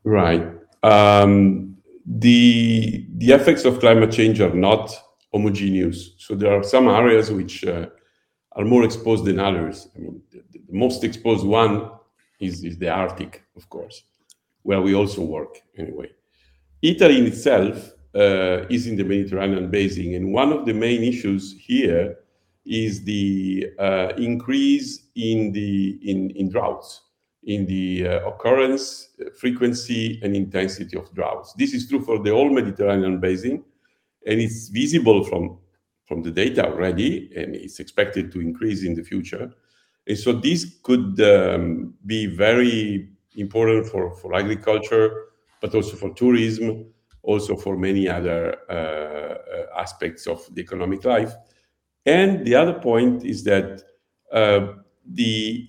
Right. 0.05 0.47
Um, 0.83 1.77
the 2.07 3.07
the 3.17 3.33
effects 3.33 3.65
of 3.65 3.81
climate 3.81 4.13
change 4.13 4.41
are 4.41 4.55
not 4.55 4.95
homogeneous. 5.33 6.13
So 6.19 6.35
there 6.35 6.53
are 6.57 6.63
some 6.63 6.89
areas 6.89 7.31
which 7.31 7.65
uh, 7.65 7.87
are 8.53 8.65
more 8.65 8.85
exposed 8.85 9.25
than 9.25 9.39
others. 9.39 9.89
I 9.95 9.99
mean, 9.99 10.23
the, 10.31 10.43
the, 10.53 10.61
most 10.71 11.05
exposed 11.05 11.45
one 11.45 11.91
is, 12.41 12.65
is 12.65 12.79
the 12.79 12.89
Arctic, 12.89 13.45
of 13.57 13.69
course, 13.69 14.03
where 14.67 14.83
we 14.83 14.95
also 14.95 15.23
work 15.23 15.63
anyway. 15.79 16.11
Italy 16.83 17.19
in 17.19 17.27
itself 17.27 17.93
uh, 18.15 18.67
is 18.69 18.87
in 18.89 18.97
the 18.97 19.05
Mediterranean 19.05 19.71
basin, 19.71 20.15
and 20.15 20.33
one 20.33 20.53
of 20.53 20.67
the 20.67 20.75
main 20.75 21.03
issues 21.03 21.55
here 21.59 22.19
is 22.65 23.05
the 23.05 23.71
uh, 23.79 24.09
increase 24.19 24.89
in 25.15 25.53
the 25.53 25.99
in, 26.03 26.31
in 26.31 26.51
droughts, 26.51 27.03
in 27.45 27.65
the 27.67 28.09
uh, 28.09 28.29
occurrence, 28.29 29.11
frequency, 29.39 30.21
and 30.23 30.35
intensity 30.35 30.97
of 30.99 31.15
droughts. 31.15 31.53
This 31.53 31.73
is 31.73 31.89
true 31.89 32.03
for 32.03 32.19
the 32.19 32.31
whole 32.31 32.51
Mediterranean 32.51 33.21
basin, 33.21 33.65
and 34.27 34.41
it's 34.41 34.69
visible 34.69 35.23
from 35.23 35.59
from 36.09 36.23
the 36.23 36.31
data 36.31 36.67
already, 36.67 37.31
and 37.37 37.55
it's 37.55 37.79
expected 37.79 38.33
to 38.33 38.41
increase 38.41 38.83
in 38.83 38.95
the 38.95 39.05
future. 39.05 39.53
And 40.09 40.19
so 40.19 40.33
this 40.33 40.61
could 40.83 41.21
um, 41.21 41.95
be 42.05 42.27
very 42.27 43.16
important 43.37 43.87
for, 43.87 44.15
for 44.17 44.35
agriculture, 44.35 45.27
but 45.61 45.75
also 45.75 45.97
for 45.97 46.13
tourism, 46.15 46.87
also 47.23 47.57
for 47.57 47.77
many 47.77 48.09
other 48.09 48.57
uh, 48.71 49.79
aspects 49.81 50.27
of 50.27 50.43
the 50.55 50.61
economic 50.61 51.05
life. 51.05 51.33
And 52.05 52.47
the 52.47 52.55
other 52.55 52.75
point 52.75 53.25
is 53.25 53.43
that 53.45 53.83
uh, 54.33 54.75
the 55.05 55.69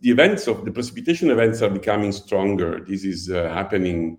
the 0.00 0.10
events 0.10 0.46
of 0.46 0.64
the 0.64 0.70
precipitation 0.70 1.28
events 1.28 1.60
are 1.60 1.70
becoming 1.70 2.12
stronger. 2.12 2.84
This 2.86 3.04
is 3.04 3.30
uh, 3.30 3.48
happening 3.52 4.18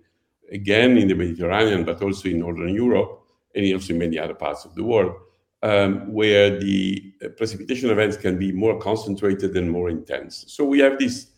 again 0.52 0.98
in 0.98 1.08
the 1.08 1.14
Mediterranean, 1.14 1.84
but 1.84 2.02
also 2.02 2.28
in 2.28 2.40
Northern 2.40 2.74
Europe 2.74 3.22
and 3.54 3.72
also 3.72 3.94
in 3.94 3.98
many 3.98 4.18
other 4.18 4.34
parts 4.34 4.66
of 4.66 4.74
the 4.74 4.84
world, 4.84 5.14
um, 5.62 6.12
where 6.12 6.58
the 6.58 7.14
uh, 7.24 7.28
precipitation 7.30 7.88
events 7.90 8.16
can 8.16 8.38
be 8.38 8.52
more 8.52 8.78
concentrated 8.78 9.56
and 9.56 9.70
more 9.70 9.88
intense. 9.88 10.44
So 10.48 10.64
we 10.64 10.80
have 10.80 10.98
this 10.98 11.28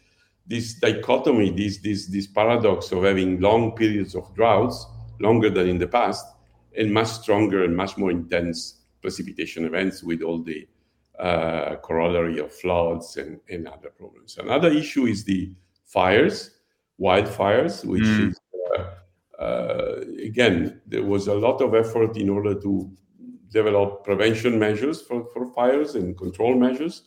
this 0.51 0.75
dichotomy, 0.75 1.51
this 1.51 1.79
this 1.79 2.07
this 2.07 2.27
paradox 2.27 2.91
of 2.93 3.05
having 3.05 3.41
long 3.41 3.73
periods 3.77 4.15
of 4.15 4.35
droughts, 4.35 4.85
longer 5.21 5.49
than 5.49 5.69
in 5.69 5.79
the 5.79 5.87
past, 5.87 6.27
and 6.77 6.93
much 6.93 7.07
stronger 7.07 7.65
and 7.65 7.75
much 7.77 7.97
more 7.97 8.11
intense 8.11 8.81
precipitation 9.01 9.65
events 9.65 10.03
with 10.03 10.23
all 10.23 10.43
the 10.43 10.69
uh, 11.21 11.77
corollary 11.77 12.39
of 12.39 12.53
floods 12.53 13.17
and, 13.17 13.39
and 13.49 13.69
other 13.69 13.91
problems. 13.91 14.39
Another 14.39 14.71
issue 14.71 15.07
is 15.07 15.25
the 15.25 15.55
fires, 15.85 16.51
wildfires, 17.01 17.85
which 17.85 18.03
mm. 18.03 18.31
is, 18.31 18.41
uh, 18.79 19.43
uh, 19.43 20.01
again, 20.23 20.81
there 20.87 21.05
was 21.05 21.29
a 21.29 21.35
lot 21.35 21.61
of 21.61 21.75
effort 21.75 22.17
in 22.17 22.29
order 22.29 22.55
to 22.55 22.91
develop 23.51 24.05
prevention 24.05 24.59
measures 24.59 25.03
for, 25.03 25.27
for 25.33 25.49
fires 25.49 25.95
and 25.95 26.17
control 26.17 26.55
measures. 26.55 27.03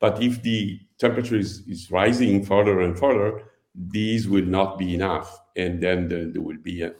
But 0.00 0.22
if 0.22 0.42
the 0.42 0.80
temperature 0.98 1.36
is, 1.36 1.66
is 1.68 1.90
rising 1.90 2.44
further 2.44 2.80
and 2.80 2.98
further, 2.98 3.42
these 3.74 4.28
will 4.28 4.44
not 4.44 4.78
be 4.78 4.94
enough. 4.94 5.38
And 5.56 5.82
then 5.82 6.08
there, 6.08 6.26
there 6.26 6.42
will 6.42 6.58
be 6.58 6.82
a, 6.82 6.92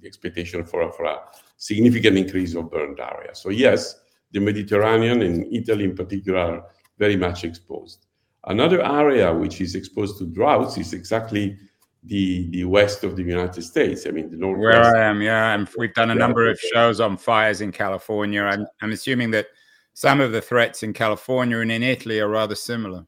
the 0.00 0.06
expectation 0.06 0.64
for, 0.64 0.90
for 0.92 1.04
a 1.04 1.18
significant 1.56 2.16
increase 2.16 2.54
of 2.54 2.70
burned 2.70 2.98
area. 2.98 3.34
So 3.34 3.50
yes, 3.50 4.00
the 4.32 4.40
Mediterranean 4.40 5.22
and 5.22 5.46
Italy 5.54 5.84
in 5.84 5.94
particular 5.94 6.38
are 6.38 6.64
very 6.98 7.16
much 7.16 7.44
exposed. 7.44 8.06
Another 8.44 8.82
area 8.82 9.32
which 9.34 9.60
is 9.60 9.74
exposed 9.74 10.18
to 10.18 10.26
droughts 10.26 10.78
is 10.78 10.92
exactly 10.92 11.58
the 12.04 12.48
the 12.50 12.64
west 12.64 13.02
of 13.02 13.16
the 13.16 13.22
United 13.22 13.62
States. 13.62 14.06
I 14.06 14.10
mean, 14.10 14.30
the 14.30 14.36
northwest. 14.36 14.80
Where 14.80 14.96
I 14.96 15.08
am, 15.10 15.20
yeah, 15.20 15.54
and 15.54 15.68
we've 15.76 15.92
done 15.94 16.10
a 16.10 16.14
number 16.14 16.48
of 16.48 16.58
shows 16.58 17.00
on 17.00 17.16
fires 17.16 17.60
in 17.60 17.72
California. 17.72 18.42
I'm 18.42 18.66
I'm 18.80 18.92
assuming 18.92 19.32
that 19.32 19.48
some 19.96 20.20
of 20.20 20.30
the 20.30 20.42
threats 20.42 20.82
in 20.82 20.92
California 20.92 21.58
and 21.58 21.72
in 21.72 21.82
Italy 21.82 22.20
are 22.20 22.28
rather 22.28 22.54
similar. 22.54 23.06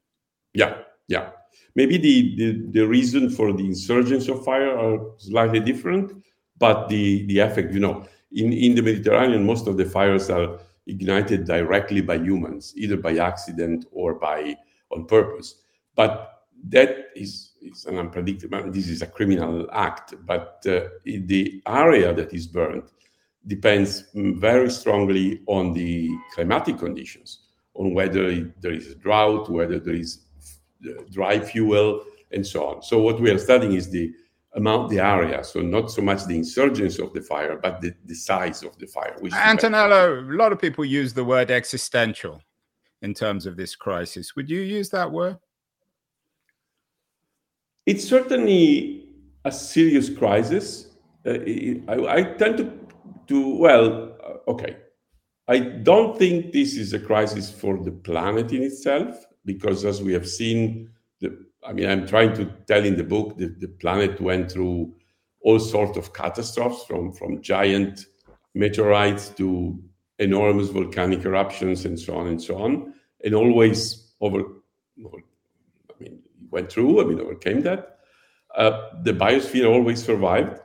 Yeah, 0.54 0.78
yeah. 1.07 1.33
Maybe 1.75 1.99
the 1.99 2.35
the, 2.38 2.49
the 2.71 2.87
reason 2.87 3.28
for 3.28 3.52
the 3.52 3.66
insurgence 3.66 4.26
of 4.28 4.42
fire 4.42 4.73
are 4.76 4.99
slightly 5.18 5.61
different, 5.61 6.25
but 6.57 6.88
the 6.88 7.26
the 7.26 7.40
effect, 7.40 7.75
you 7.75 7.80
know, 7.80 8.07
in, 8.33 8.54
in 8.54 8.75
the 8.75 8.80
Mediterranean, 8.80 9.45
most 9.45 9.68
of 9.68 9.76
the 9.76 9.85
fires 9.85 10.30
are 10.30 10.59
ignited 10.87 11.45
directly 11.45 12.00
by 12.00 12.16
humans, 12.16 12.73
either 12.75 12.97
by 12.97 13.18
accident 13.18 13.85
or 13.92 14.14
by 14.14 14.57
on 14.90 15.04
purpose. 15.04 15.57
But 15.95 16.12
that 16.71 17.09
is, 17.14 17.52
is 17.61 17.85
an 17.85 17.99
unpredictable, 17.99 18.73
this 18.73 18.88
is 18.88 19.02
a 19.02 19.07
criminal 19.07 19.68
act, 19.73 20.14
but 20.25 20.64
uh, 20.66 20.88
the 21.04 21.62
area 21.66 22.14
that 22.14 22.33
is 22.33 22.47
burned 22.47 22.85
depends 23.47 24.04
very 24.14 24.71
strongly 24.71 25.40
on 25.47 25.73
the 25.73 26.11
climatic 26.35 26.78
conditions, 26.78 27.40
on 27.75 27.95
whether 27.95 28.45
there 28.61 28.73
is 28.73 28.88
a 28.88 28.95
drought, 28.95 29.49
whether 29.49 29.78
there 29.78 29.95
is 29.95 30.26
uh, 30.87 31.02
dry 31.11 31.38
fuel, 31.40 32.04
and 32.33 32.47
so 32.47 32.66
on. 32.66 32.83
So 32.83 33.00
what 33.00 33.21
we 33.21 33.30
are 33.30 33.38
studying 33.38 33.75
is 33.75 33.90
the 33.90 34.12
amount 34.54 34.90
the 34.90 35.00
area. 35.00 35.45
So 35.45 35.61
not 35.61 35.90
so 35.90 36.02
much 36.02 36.25
the 36.25 36.37
insurgence 36.37 36.99
of 36.99 37.12
the 37.12 37.21
fire 37.21 37.57
but 37.57 37.80
the, 37.80 37.95
the 38.07 38.14
size 38.14 38.62
of 38.62 38.76
the 38.78 38.87
fire 38.87 39.14
which 39.21 39.33
antonello 39.35 40.21
a 40.21 40.37
lot 40.37 40.52
of 40.52 40.59
people 40.59 40.85
use 40.85 41.12
the 41.12 41.25
word 41.25 41.50
existential 41.50 42.42
in 43.02 43.14
terms 43.14 43.47
of 43.47 43.57
this 43.57 43.76
crisis. 43.76 44.35
Would 44.35 44.50
you 44.50 44.61
use 44.61 44.90
that 44.90 45.11
word? 45.11 45.38
It's 47.87 48.07
certainly 48.07 49.09
a 49.45 49.52
serious 49.52 50.11
crisis. 50.11 50.88
Uh, 51.25 51.30
I, 51.88 52.16
I, 52.16 52.23
tend 52.23 52.59
to 52.59 52.64
to 53.28 53.56
well 53.56 54.16
uh, 54.25 54.50
okay 54.50 54.76
i 55.49 55.58
don't 55.58 56.18
think 56.18 56.52
this 56.52 56.76
is 56.76 56.92
a 56.92 56.99
crisis 56.99 57.50
for 57.50 57.78
the 57.85 57.92
planet 57.92 58.52
in 58.52 58.62
itself 58.62 59.25
because 59.44 59.85
as 59.85 60.02
we 60.02 60.12
have 60.12 60.28
seen 60.28 60.90
the 61.20 61.49
I 61.66 61.73
mean, 61.73 61.88
I'm 61.88 62.06
trying 62.06 62.35
to 62.35 62.47
tell 62.66 62.85
in 62.85 62.97
the 62.97 63.04
book 63.04 63.37
that 63.38 63.61
the 63.61 63.68
planet 63.68 64.20
went 64.20 64.50
through 64.50 64.94
all 65.40 65.58
sorts 65.58 65.99
of 65.99 66.12
catastrophes 66.12 66.85
from, 66.87 67.12
from 67.12 67.42
giant 67.42 68.06
meteorites 68.54 69.28
to 69.30 69.78
enormous 70.18 70.68
volcanic 70.68 71.25
eruptions 71.25 71.85
and 71.85 71.99
so 71.99 72.16
on 72.16 72.28
and 72.28 72.42
so 72.42 72.56
on, 72.58 72.94
and 73.25 73.35
always 73.35 74.12
over, 74.20 74.40
I 74.99 75.92
mean, 76.00 76.20
went 76.50 76.73
through, 76.73 77.00
I 77.00 77.04
mean, 77.04 77.20
overcame 77.20 77.61
that. 77.62 77.99
Uh, 78.56 78.88
the 79.02 79.12
biosphere 79.12 79.68
always 79.68 80.02
survived, 80.02 80.61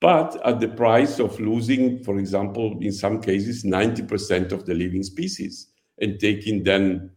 but 0.00 0.40
at 0.46 0.60
the 0.60 0.68
price 0.68 1.18
of 1.18 1.38
losing, 1.38 2.02
for 2.02 2.18
example, 2.18 2.78
in 2.80 2.92
some 2.92 3.20
cases, 3.20 3.64
90% 3.64 4.52
of 4.52 4.64
the 4.64 4.74
living 4.74 5.02
species 5.02 5.68
and 5.98 6.18
taking 6.18 6.64
then 6.64 7.10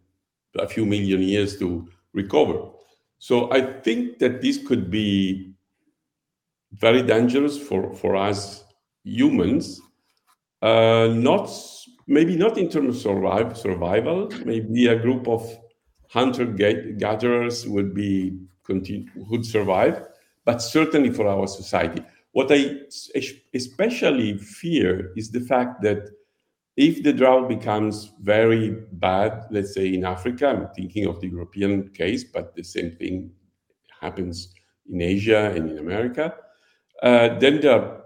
a 0.57 0.67
few 0.67 0.85
million 0.85 1.21
years 1.21 1.57
to 1.59 1.87
recover. 2.13 2.69
So 3.19 3.49
I 3.51 3.61
think 3.81 4.19
that 4.19 4.41
this 4.41 4.57
could 4.57 4.91
be 4.91 5.53
very 6.73 7.01
dangerous 7.01 7.57
for, 7.57 7.93
for 7.93 8.15
us 8.17 8.65
humans. 9.03 9.81
Uh, 10.61 11.07
not 11.13 11.49
maybe 12.07 12.35
not 12.35 12.57
in 12.57 12.69
terms 12.69 12.95
of 12.95 13.01
survive, 13.01 13.57
survival. 13.57 14.29
Maybe 14.45 14.87
a 14.87 14.99
group 14.99 15.27
of 15.27 15.57
hunter 16.09 16.45
gatherers 16.45 17.67
would 17.67 17.93
be 17.93 18.37
continue, 18.63 19.09
would 19.15 19.45
survive, 19.45 20.05
but 20.45 20.61
certainly 20.61 21.11
for 21.11 21.27
our 21.27 21.47
society. 21.47 22.03
What 22.33 22.51
I 22.51 22.81
especially 23.53 24.37
fear 24.39 25.13
is 25.15 25.29
the 25.31 25.39
fact 25.39 25.83
that 25.83 26.09
if 26.75 27.03
the 27.03 27.13
drought 27.13 27.47
becomes 27.47 28.11
very 28.21 28.71
bad, 28.93 29.45
let's 29.51 29.75
say 29.75 29.93
in 29.93 30.03
Africa, 30.03 30.47
I'm 30.47 30.67
thinking 30.75 31.05
of 31.05 31.21
the 31.21 31.27
European 31.27 31.89
case, 31.89 32.23
but 32.23 32.55
the 32.55 32.63
same 32.63 32.95
thing 32.95 33.31
happens 34.01 34.51
in 34.89 34.99
Asia 35.01 35.51
and 35.55 35.69
in 35.69 35.77
America, 35.77 36.35
uh, 37.03 37.37
then 37.37 37.61
there 37.61 37.79
are 37.79 38.03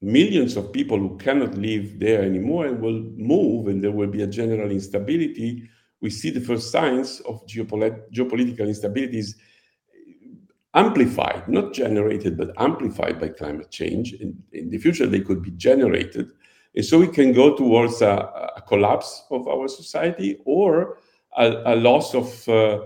millions 0.00 0.56
of 0.56 0.72
people 0.72 0.98
who 0.98 1.18
cannot 1.18 1.54
live 1.54 1.98
there 1.98 2.22
anymore 2.22 2.66
and 2.66 2.80
will 2.80 3.02
move, 3.16 3.68
and 3.68 3.84
there 3.84 3.92
will 3.92 4.08
be 4.08 4.22
a 4.22 4.26
general 4.26 4.70
instability. 4.70 5.68
We 6.00 6.08
see 6.08 6.30
the 6.30 6.40
first 6.40 6.70
signs 6.70 7.20
of 7.28 7.44
geopolit- 7.46 8.10
geopolitical 8.10 8.68
instabilities 8.68 9.34
amplified, 10.74 11.48
not 11.48 11.72
generated, 11.72 12.36
but 12.36 12.50
amplified 12.58 13.20
by 13.20 13.28
climate 13.28 13.70
change. 13.70 14.12
In, 14.14 14.42
in 14.52 14.70
the 14.70 14.78
future, 14.78 15.06
they 15.06 15.20
could 15.20 15.42
be 15.42 15.50
generated. 15.52 16.30
And 16.74 16.84
so 16.84 16.98
we 16.98 17.08
can 17.08 17.32
go 17.32 17.56
towards 17.56 18.02
a, 18.02 18.30
a 18.56 18.62
collapse 18.66 19.24
of 19.30 19.48
our 19.48 19.68
society 19.68 20.38
or 20.44 20.98
a, 21.36 21.74
a 21.74 21.76
loss 21.76 22.14
of 22.14 22.48
uh, 22.48 22.84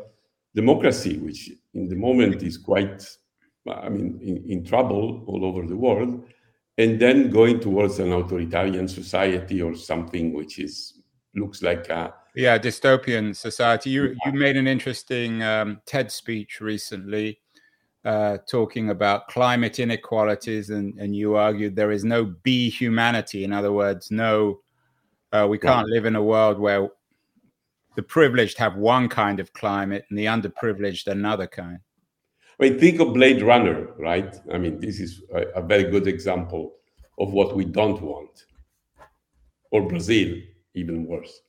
democracy, 0.55 1.19
which 1.19 1.51
in 1.75 1.89
the 1.89 1.97
moment 1.97 2.43
is 2.43 2.57
quite, 2.57 3.05
I 3.69 3.89
mean, 3.89 4.19
in, 4.23 4.51
in 4.51 4.65
trouble 4.65 5.25
all 5.27 5.45
over 5.45 5.67
the 5.67 5.77
world 5.77 6.25
and 6.79 7.01
then 7.01 7.31
going 7.31 7.61
towards 7.61 7.99
an 7.99 8.13
authoritarian 8.13 8.89
society 8.89 9.61
or 9.61 9.75
something 9.75 10.33
which 10.33 10.59
is 10.59 11.01
looks 11.35 11.63
like 11.63 11.89
a 11.89 12.15
yeah 12.35 12.59
dystopian 12.59 13.35
society 13.35 13.91
you 13.91 14.15
you 14.25 14.33
made 14.33 14.57
an 14.57 14.67
interesting 14.67 15.43
um, 15.43 15.81
ted 15.87 16.11
speech 16.11 16.61
recently 16.61 17.39
uh, 18.05 18.39
talking 18.49 18.91
about 18.91 19.29
climate 19.29 19.79
inequalities 19.79 20.71
and 20.71 20.99
and 20.99 21.15
you 21.15 21.37
argued 21.37 21.77
there 21.77 21.93
is 21.93 22.05
no 22.05 22.25
b 22.25 22.69
humanity 22.69 23.45
in 23.45 23.53
other 23.53 23.73
words 23.73 24.11
no 24.11 24.61
uh, 25.33 25.47
we 25.49 25.57
can't 25.57 25.89
live 25.89 26.05
in 26.05 26.17
a 26.17 26.23
world 26.23 26.59
where 26.59 26.89
the 27.95 28.03
privileged 28.03 28.59
have 28.59 28.77
one 28.77 29.09
kind 29.09 29.39
of 29.39 29.53
climate 29.53 30.05
and 30.11 30.19
the 30.19 30.25
underprivileged 30.25 31.07
another 31.07 31.47
kind 31.47 31.79
I 32.61 32.65
mean, 32.65 32.79
think 32.79 33.01
of 33.01 33.15
Blade 33.15 33.43
Runner, 33.43 33.89
right? 33.99 34.37
I 34.53 34.59
mean, 34.59 34.79
this 34.79 35.01
is 35.01 35.23
a, 35.35 35.61
a 35.61 35.63
very 35.63 35.85
good 35.85 36.07
example 36.07 36.75
of 37.19 37.33
what 37.33 37.57
we 37.57 37.65
don't 37.65 38.01
want. 38.01 38.47
Or 39.73 39.89
Brazil, 39.89 40.37
even 40.75 41.07
worse. 41.07 41.41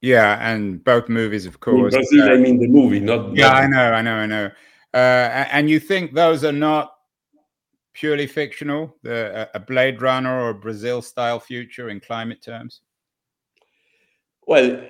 Yeah, 0.00 0.38
and 0.40 0.82
both 0.82 1.08
movies, 1.08 1.46
of 1.46 1.60
course. 1.60 1.94
In 1.94 2.00
Brazil, 2.00 2.28
uh, 2.28 2.34
I 2.34 2.36
mean 2.38 2.58
the 2.58 2.66
movie, 2.66 2.98
not. 2.98 3.36
Yeah, 3.36 3.52
I 3.52 3.68
know, 3.68 3.92
I 3.92 4.02
know, 4.02 4.14
I 4.14 4.26
know. 4.26 4.50
Uh, 4.94 5.46
and 5.50 5.70
you 5.70 5.80
think 5.80 6.12
those 6.12 6.44
are 6.44 6.52
not 6.52 6.94
purely 7.94 8.26
fictional, 8.26 8.96
the, 9.02 9.48
a 9.54 9.60
Blade 9.60 10.00
Runner 10.00 10.40
or 10.40 10.50
a 10.50 10.54
Brazil-style 10.54 11.40
future 11.40 11.88
in 11.88 12.00
climate 12.00 12.42
terms? 12.42 12.80
Well, 14.46 14.82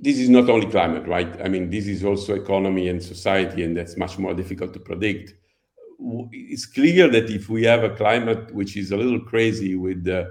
this 0.00 0.18
is 0.18 0.28
not 0.28 0.50
only 0.50 0.66
climate, 0.66 1.06
right? 1.06 1.40
I 1.42 1.48
mean, 1.48 1.70
this 1.70 1.86
is 1.86 2.04
also 2.04 2.34
economy 2.34 2.88
and 2.88 3.02
society, 3.02 3.64
and 3.64 3.76
that's 3.76 3.96
much 3.96 4.18
more 4.18 4.34
difficult 4.34 4.72
to 4.74 4.80
predict. 4.80 5.34
It's 6.32 6.66
clear 6.66 7.08
that 7.08 7.30
if 7.30 7.48
we 7.48 7.64
have 7.64 7.84
a 7.84 7.90
climate 7.90 8.54
which 8.54 8.76
is 8.76 8.92
a 8.92 8.96
little 8.96 9.20
crazy 9.20 9.74
with 9.76 10.06
uh, 10.08 10.26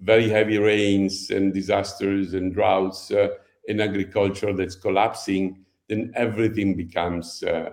very 0.00 0.28
heavy 0.28 0.58
rains 0.58 1.30
and 1.30 1.52
disasters 1.52 2.34
and 2.34 2.52
droughts 2.54 3.10
uh, 3.10 3.28
agriculture 3.68 4.52
that's 4.52 4.74
collapsing, 4.74 5.64
then 5.88 6.12
everything 6.14 6.74
becomes 6.76 7.42
uh, 7.42 7.70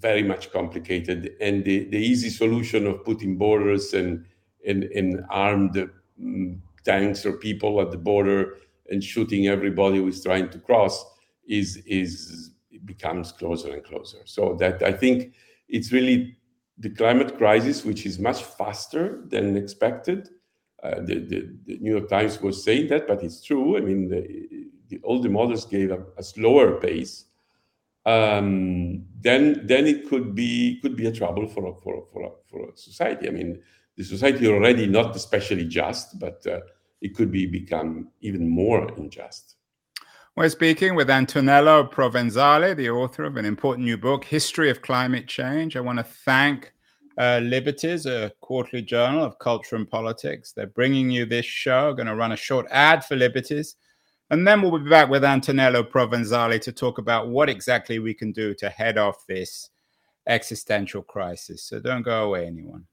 very 0.00 0.22
much 0.22 0.50
complicated. 0.52 1.32
And 1.40 1.64
the, 1.64 1.84
the 1.90 1.98
easy 1.98 2.30
solution 2.30 2.86
of 2.86 3.04
putting 3.04 3.36
borders 3.36 3.94
and, 3.94 4.24
and, 4.66 4.84
and 4.84 5.24
armed 5.30 5.76
um, 5.76 6.62
tanks 6.84 7.24
or 7.24 7.34
people 7.34 7.80
at 7.80 7.90
the 7.90 7.98
border 7.98 8.56
and 8.90 9.02
shooting 9.02 9.46
everybody 9.46 9.98
who 9.98 10.08
is 10.08 10.22
trying 10.22 10.50
to 10.50 10.58
cross 10.58 11.04
is 11.48 11.76
is 11.86 12.50
becomes 12.84 13.32
closer 13.32 13.72
and 13.72 13.84
closer. 13.84 14.18
So 14.24 14.56
that 14.60 14.82
I 14.82 14.92
think 14.92 15.34
it's 15.68 15.92
really 15.92 16.36
the 16.78 16.90
climate 16.90 17.36
crisis, 17.38 17.84
which 17.84 18.06
is 18.06 18.18
much 18.18 18.42
faster 18.42 19.22
than 19.28 19.56
expected. 19.56 20.28
Uh, 20.82 20.96
the, 20.96 21.20
the, 21.20 21.56
the, 21.66 21.78
New 21.78 21.92
York 21.92 22.08
Times 22.08 22.40
was 22.40 22.64
saying 22.64 22.88
that, 22.88 23.06
but 23.06 23.22
it's 23.22 23.40
true. 23.40 23.76
I 23.76 23.80
mean, 23.80 24.08
the, 24.08 24.98
all 25.04 25.22
the 25.22 25.28
models 25.28 25.64
gave 25.64 25.92
a, 25.92 26.02
a 26.18 26.22
slower 26.24 26.80
pace. 26.80 27.26
Um, 28.04 29.04
then, 29.20 29.64
then 29.64 29.86
it 29.86 30.08
could 30.08 30.34
be 30.34 30.80
could 30.82 30.96
be 30.96 31.06
a 31.06 31.12
trouble 31.12 31.46
for 31.46 31.66
a, 31.66 31.74
for 31.82 31.98
a, 31.98 32.06
for 32.12 32.22
a, 32.24 32.30
for 32.50 32.68
a 32.68 32.76
society. 32.76 33.28
I 33.28 33.30
mean, 33.30 33.62
the 33.96 34.04
society 34.04 34.48
already 34.48 34.86
not 34.86 35.14
especially 35.14 35.66
just, 35.66 36.18
but 36.18 36.44
uh, 36.46 36.60
it 37.00 37.14
could 37.14 37.30
be 37.30 37.46
become 37.46 38.08
even 38.20 38.48
more 38.48 38.88
unjust. 38.96 39.56
We're 40.34 40.48
speaking 40.48 40.94
with 40.94 41.10
Antonello 41.10 41.84
Provenzale, 41.92 42.74
the 42.74 42.88
author 42.88 43.24
of 43.24 43.36
an 43.36 43.44
important 43.44 43.84
new 43.84 43.98
book, 43.98 44.24
History 44.24 44.70
of 44.70 44.80
Climate 44.80 45.26
Change. 45.26 45.76
I 45.76 45.80
want 45.80 45.98
to 45.98 46.04
thank 46.04 46.72
uh, 47.18 47.40
Liberties, 47.42 48.06
a 48.06 48.32
quarterly 48.40 48.82
journal 48.82 49.22
of 49.22 49.38
culture 49.38 49.76
and 49.76 49.88
politics. 49.88 50.52
They're 50.52 50.66
bringing 50.68 51.10
you 51.10 51.26
this 51.26 51.44
show. 51.44 51.90
I'm 51.90 51.96
going 51.96 52.06
to 52.06 52.14
run 52.14 52.32
a 52.32 52.36
short 52.36 52.66
ad 52.70 53.04
for 53.04 53.14
Liberties. 53.14 53.76
And 54.32 54.48
then 54.48 54.62
we'll 54.62 54.78
be 54.78 54.88
back 54.88 55.10
with 55.10 55.24
Antonello 55.24 55.82
Provenzale 55.82 56.58
to 56.62 56.72
talk 56.72 56.96
about 56.96 57.28
what 57.28 57.50
exactly 57.50 57.98
we 57.98 58.14
can 58.14 58.32
do 58.32 58.54
to 58.54 58.70
head 58.70 58.96
off 58.96 59.26
this 59.26 59.68
existential 60.26 61.02
crisis. 61.02 61.62
So 61.62 61.80
don't 61.80 62.00
go 62.00 62.24
away, 62.24 62.46
anyone. 62.46 62.86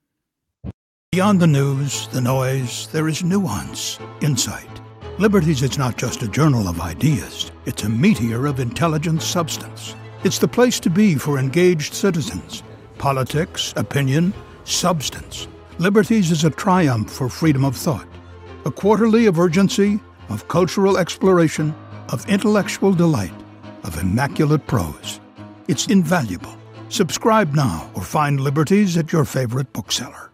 Beyond 1.14 1.40
the 1.40 1.48
news, 1.48 2.10
the 2.10 2.20
noise, 2.20 2.88
there 2.88 3.08
is 3.08 3.24
nuance, 3.24 4.00
insight. 4.20 4.82
Liberties 5.18 5.64
is 5.64 5.78
not 5.78 5.96
just 5.96 6.24
a 6.24 6.28
journal 6.28 6.68
of 6.68 6.82
ideas, 6.82 7.54
it's 7.66 7.84
a 7.84 7.90
meteor 7.90 8.46
of 8.46 8.60
intelligent 8.60 9.22
substance. 9.22 9.96
It's 10.26 10.40
the 10.40 10.48
place 10.48 10.78
to 10.82 10.90
be 10.90 11.16
for 11.16 11.40
engaged 11.40 11.94
citizens. 11.94 12.64
Politics, 12.98 13.74
opinion, 13.78 14.34
substance. 14.66 15.48
Liberties 15.78 16.32
is 16.32 16.44
a 16.44 16.50
triumph 16.50 17.10
for 17.10 17.30
freedom 17.30 17.64
of 17.64 17.78
thought, 17.78 18.08
a 18.66 18.72
quarterly 18.72 19.26
of 19.26 19.40
urgency, 19.40 20.02
of 20.30 20.48
cultural 20.48 20.98
exploration, 20.98 21.76
of 22.10 22.28
intellectual 22.30 22.94
delight, 22.94 23.34
of 23.84 24.00
immaculate 24.00 24.66
prose. 24.68 25.20
It's 25.68 25.88
invaluable. 25.88 26.56
Subscribe 26.90 27.54
now 27.54 27.90
or 27.94 28.04
find 28.04 28.40
Liberties 28.40 28.98
at 28.98 29.12
your 29.12 29.26
favorite 29.26 29.74
bookseller. 29.74 30.30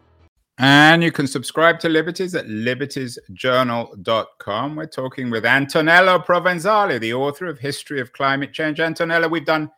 And 0.58 1.04
you 1.04 1.12
can 1.12 1.28
subscribe 1.28 1.82
to 1.82 1.90
Liberties 1.90 2.34
at 2.34 2.46
libertiesjournal.com. 2.46 4.76
We're 4.78 4.86
talking 4.86 5.30
with 5.30 5.44
Antonello 5.44 6.20
Provenzale, 6.20 6.98
the 6.98 7.14
author 7.14 7.48
of 7.48 7.60
History 7.60 8.00
of 8.00 8.14
Climate 8.14 8.54
Change. 8.54 8.80
Antonello, 8.80 9.30
we've 9.30 9.44
done 9.44 9.70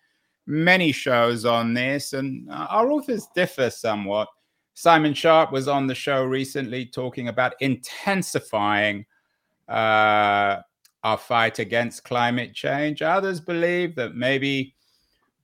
many 0.46 0.92
shows 0.92 1.46
on 1.46 1.74
this, 1.74 2.14
and 2.14 2.48
our 2.52 2.92
authors 2.92 3.26
differ 3.34 3.72
somewhat. 3.72 4.28
Simon 4.76 5.16
Sharpe 5.16 5.52
was 5.52 5.68
on 5.68 5.88
the 5.88 5.96
show 5.96 6.24
recently 6.24 6.86
talking 6.86 7.28
about 7.28 7.56
intensifying 7.60 9.04
uh, 9.68 10.62
our 11.04 11.18
fight 11.18 11.60
against 11.60 12.04
climate 12.04 12.54
change. 12.54 13.02
Others 13.02 13.40
believe 13.40 13.96
that 13.96 14.16
maybe 14.16 14.74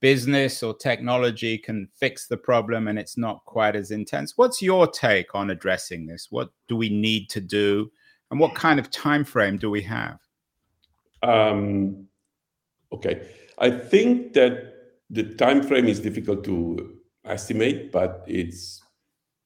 business 0.03 0.61
or 0.61 0.75
technology 0.75 1.57
can 1.57 1.87
fix 1.97 2.27
the 2.27 2.35
problem 2.35 2.89
and 2.89 2.99
it's 2.99 3.17
not 3.17 3.45
quite 3.45 3.73
as 3.73 3.91
intense. 3.91 4.33
What's 4.35 4.61
your 4.61 4.85
take 4.85 5.33
on 5.33 5.49
addressing 5.49 6.05
this? 6.05 6.27
What 6.29 6.49
do 6.67 6.75
we 6.75 6.89
need 6.89 7.29
to 7.29 7.39
do, 7.39 7.89
and 8.29 8.39
what 8.39 8.53
kind 8.53 8.79
of 8.79 8.91
time 8.91 9.23
frame 9.23 9.57
do 9.57 9.69
we 9.69 9.81
have? 9.83 10.19
Um, 11.21 12.07
okay, 12.91 13.27
I 13.59 13.69
think 13.69 14.33
that 14.33 14.73
the 15.09 15.23
time 15.35 15.63
frame 15.63 15.87
is 15.87 16.01
difficult 16.01 16.43
to 16.45 16.97
estimate, 17.23 17.91
but 17.93 18.25
it's 18.27 18.81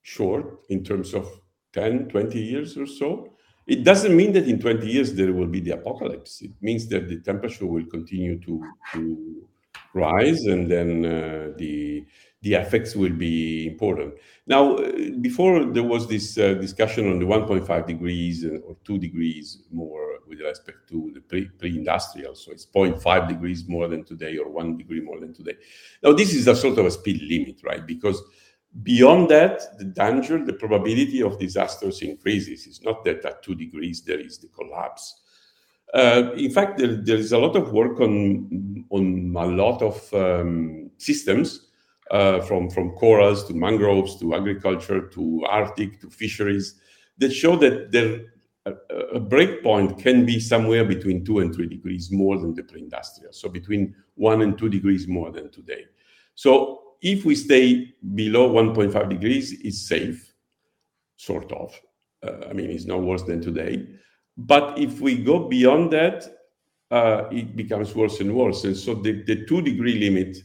short 0.02 0.62
in 0.70 0.84
terms 0.84 1.14
of 1.14 1.30
10, 1.74 2.10
20 2.10 2.40
years 2.40 2.78
or 2.78 2.88
so. 2.88 3.37
It 3.68 3.84
doesn't 3.84 4.16
mean 4.16 4.32
that 4.34 4.48
in 4.48 4.60
20 4.60 4.88
years 4.88 5.14
there 5.14 5.34
will 5.34 5.48
be 5.48 5.60
the 5.60 5.72
apocalypse. 5.72 6.42
It 6.42 6.52
means 6.62 6.88
that 6.88 7.10
the 7.10 7.20
temperature 7.20 7.66
will 7.66 7.86
continue 7.86 8.40
to, 8.40 8.64
to 8.94 9.48
rise, 9.94 10.46
and 10.46 10.72
then 10.72 11.06
uh, 11.06 11.52
the 11.58 12.06
the 12.44 12.54
effects 12.54 12.96
will 12.96 13.14
be 13.14 13.68
important. 13.68 14.14
Now, 14.46 14.76
uh, 14.76 15.10
before 15.22 15.66
there 15.66 15.84
was 15.84 16.08
this 16.08 16.38
uh, 16.38 16.54
discussion 16.54 17.10
on 17.10 17.18
the 17.20 17.26
1.5 17.26 17.88
degrees 17.88 18.46
or 18.46 18.78
2 18.86 19.00
degrees 19.00 19.64
more 19.72 20.20
with 20.28 20.40
respect 20.42 20.88
to 20.90 21.12
the 21.16 21.22
pre- 21.22 21.50
pre-industrial, 21.58 22.36
so 22.36 22.52
it's 22.52 22.66
0.5 22.66 23.28
degrees 23.28 23.68
more 23.68 23.88
than 23.88 24.04
today 24.04 24.38
or 24.38 24.50
1 24.50 24.78
degree 24.78 25.02
more 25.02 25.20
than 25.20 25.34
today. 25.34 25.56
Now, 26.04 26.14
this 26.14 26.34
is 26.34 26.48
a 26.48 26.56
sort 26.56 26.78
of 26.78 26.86
a 26.86 26.92
speed 26.92 27.22
limit, 27.24 27.62
right? 27.64 27.86
Because 27.86 28.22
beyond 28.84 29.30
that, 29.30 29.78
the 29.78 29.86
danger, 29.86 30.44
the 30.44 30.54
probability 30.54 31.22
of 31.22 31.40
disasters 31.40 32.02
increases. 32.02 32.68
It's 32.68 32.84
not 32.84 33.04
that 33.06 33.26
at 33.26 33.44
2 33.44 33.56
degrees 33.56 34.02
there 34.02 34.20
is 34.20 34.38
the 34.38 34.48
collapse 34.48 35.22
uh, 35.94 36.32
in 36.36 36.52
fact, 36.52 36.78
there, 36.78 36.96
there 36.96 37.18
is 37.18 37.32
a 37.32 37.38
lot 37.38 37.56
of 37.56 37.72
work 37.72 38.00
on 38.02 38.86
on 38.90 39.34
a 39.36 39.46
lot 39.46 39.82
of 39.82 40.14
um, 40.14 40.90
systems, 40.98 41.68
uh, 42.12 42.42
from 42.42 42.70
from 42.70 42.92
corals 42.92 43.46
to 43.48 43.54
mangroves 43.54 44.20
to 44.20 44.36
agriculture 44.36 45.08
to 45.08 45.46
Arctic 45.50 46.02
to 46.02 46.10
fisheries, 46.10 46.76
that 47.18 47.32
show 47.32 47.56
that 47.56 47.92
there 47.92 48.34
a, 48.66 48.74
a 49.16 49.20
breakpoint 49.20 49.98
can 49.98 50.26
be 50.26 50.42
somewhere 50.42 50.84
between 50.84 51.24
two 51.24 51.40
and 51.40 51.56
three 51.56 51.68
degrees 51.68 52.12
more 52.12 52.38
than 52.38 52.54
the 52.54 52.64
pre-industrial. 52.64 53.32
So 53.32 53.48
between 53.48 53.96
one 54.16 54.42
and 54.42 54.58
two 54.58 54.68
degrees 54.68 55.08
more 55.08 55.32
than 55.32 55.50
today. 55.52 55.86
So 56.36 56.87
if 57.02 57.26
we 57.26 57.36
stay 57.36 57.94
below 58.16 58.50
1.5 58.50 59.10
degrees, 59.10 59.60
it's 59.64 59.88
safe. 59.88 60.28
sort 61.18 61.52
of. 61.52 61.80
Uh, 62.24 62.48
I 62.50 62.54
mean, 62.54 62.70
it's 62.70 62.86
no 62.86 62.98
worse 63.00 63.24
than 63.24 63.42
today. 63.42 63.86
But 64.38 64.78
if 64.78 65.02
we 65.02 65.18
go 65.18 65.48
beyond 65.48 65.92
that, 65.94 66.26
uh, 66.90 67.24
it 67.32 67.56
becomes 67.56 67.94
worse 67.94 68.20
and 68.22 68.34
worse. 68.34 68.64
And 68.64 68.78
so 68.78 68.94
the, 68.94 69.24
the 69.24 69.46
two 69.46 69.62
degree 69.62 70.00
limit 70.00 70.38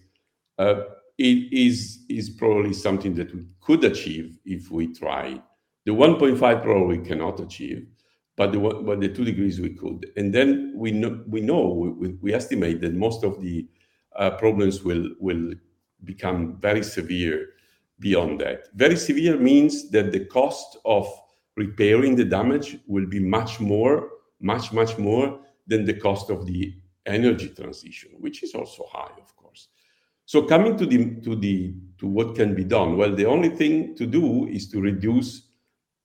uh, 0.59 0.83
it 1.19 1.53
is, 1.53 2.05
is 2.09 2.31
probably 2.31 2.73
something 2.73 3.15
that 3.15 3.35
we 3.35 3.45
could 3.61 3.85
achieve 3.85 4.39
if 4.45 4.71
we 4.71 4.93
try. 4.93 5.41
The 5.85 5.93
1.5 5.93 6.63
probably 6.63 6.99
cannot 6.99 7.41
achieve, 7.41 7.87
but 8.37 8.53
the, 8.53 8.59
but 8.59 9.01
the 9.01 9.09
two 9.09 9.25
degrees 9.25 9.61
we 9.61 9.71
could. 9.71 10.11
And 10.17 10.33
then 10.33 10.73
we 10.75 10.91
know, 10.91 11.23
we, 11.27 11.41
know 11.41 11.95
we, 11.99 12.09
we 12.21 12.35
estimate 12.35 12.81
that 12.81 12.95
most 12.95 13.25
of 13.25 13.41
the 13.41 13.69
uh, 14.17 14.31
problems 14.31 14.83
will, 14.83 15.11
will 15.21 15.53
become 16.05 16.57
very 16.61 16.83
severe 16.83 17.51
beyond 17.99 18.41
that. 18.41 18.69
Very 18.75 18.97
severe 18.97 19.39
means 19.39 19.91
that 19.91 20.13
the 20.13 20.25
cost 20.27 20.79
of 20.85 21.07
repairing 21.57 22.17
the 22.17 22.25
damage 22.25 22.79
will 22.87 23.07
be 23.07 23.21
much 23.21 23.61
more, 23.61 24.11
much, 24.41 24.73
much 24.73 24.99
more 24.99 25.41
than 25.67 25.85
the 25.85 25.95
cost 25.95 26.31
of 26.31 26.47
the 26.47 26.75
energy 27.07 27.49
transition, 27.49 28.11
which 28.19 28.43
is 28.43 28.55
also 28.55 28.85
high, 28.91 29.11
of 29.21 29.35
course. 29.37 29.69
So 30.25 30.43
coming 30.43 30.77
to 30.79 30.87
the 30.87 31.21
to 31.21 31.37
the 31.37 31.75
to 31.99 32.07
what 32.07 32.35
can 32.35 32.55
be 32.55 32.65
done, 32.65 32.97
well, 32.97 33.15
the 33.15 33.27
only 33.27 33.51
thing 33.51 33.95
to 33.97 34.07
do 34.07 34.47
is 34.49 34.69
to 34.71 34.81
reduce 34.81 35.49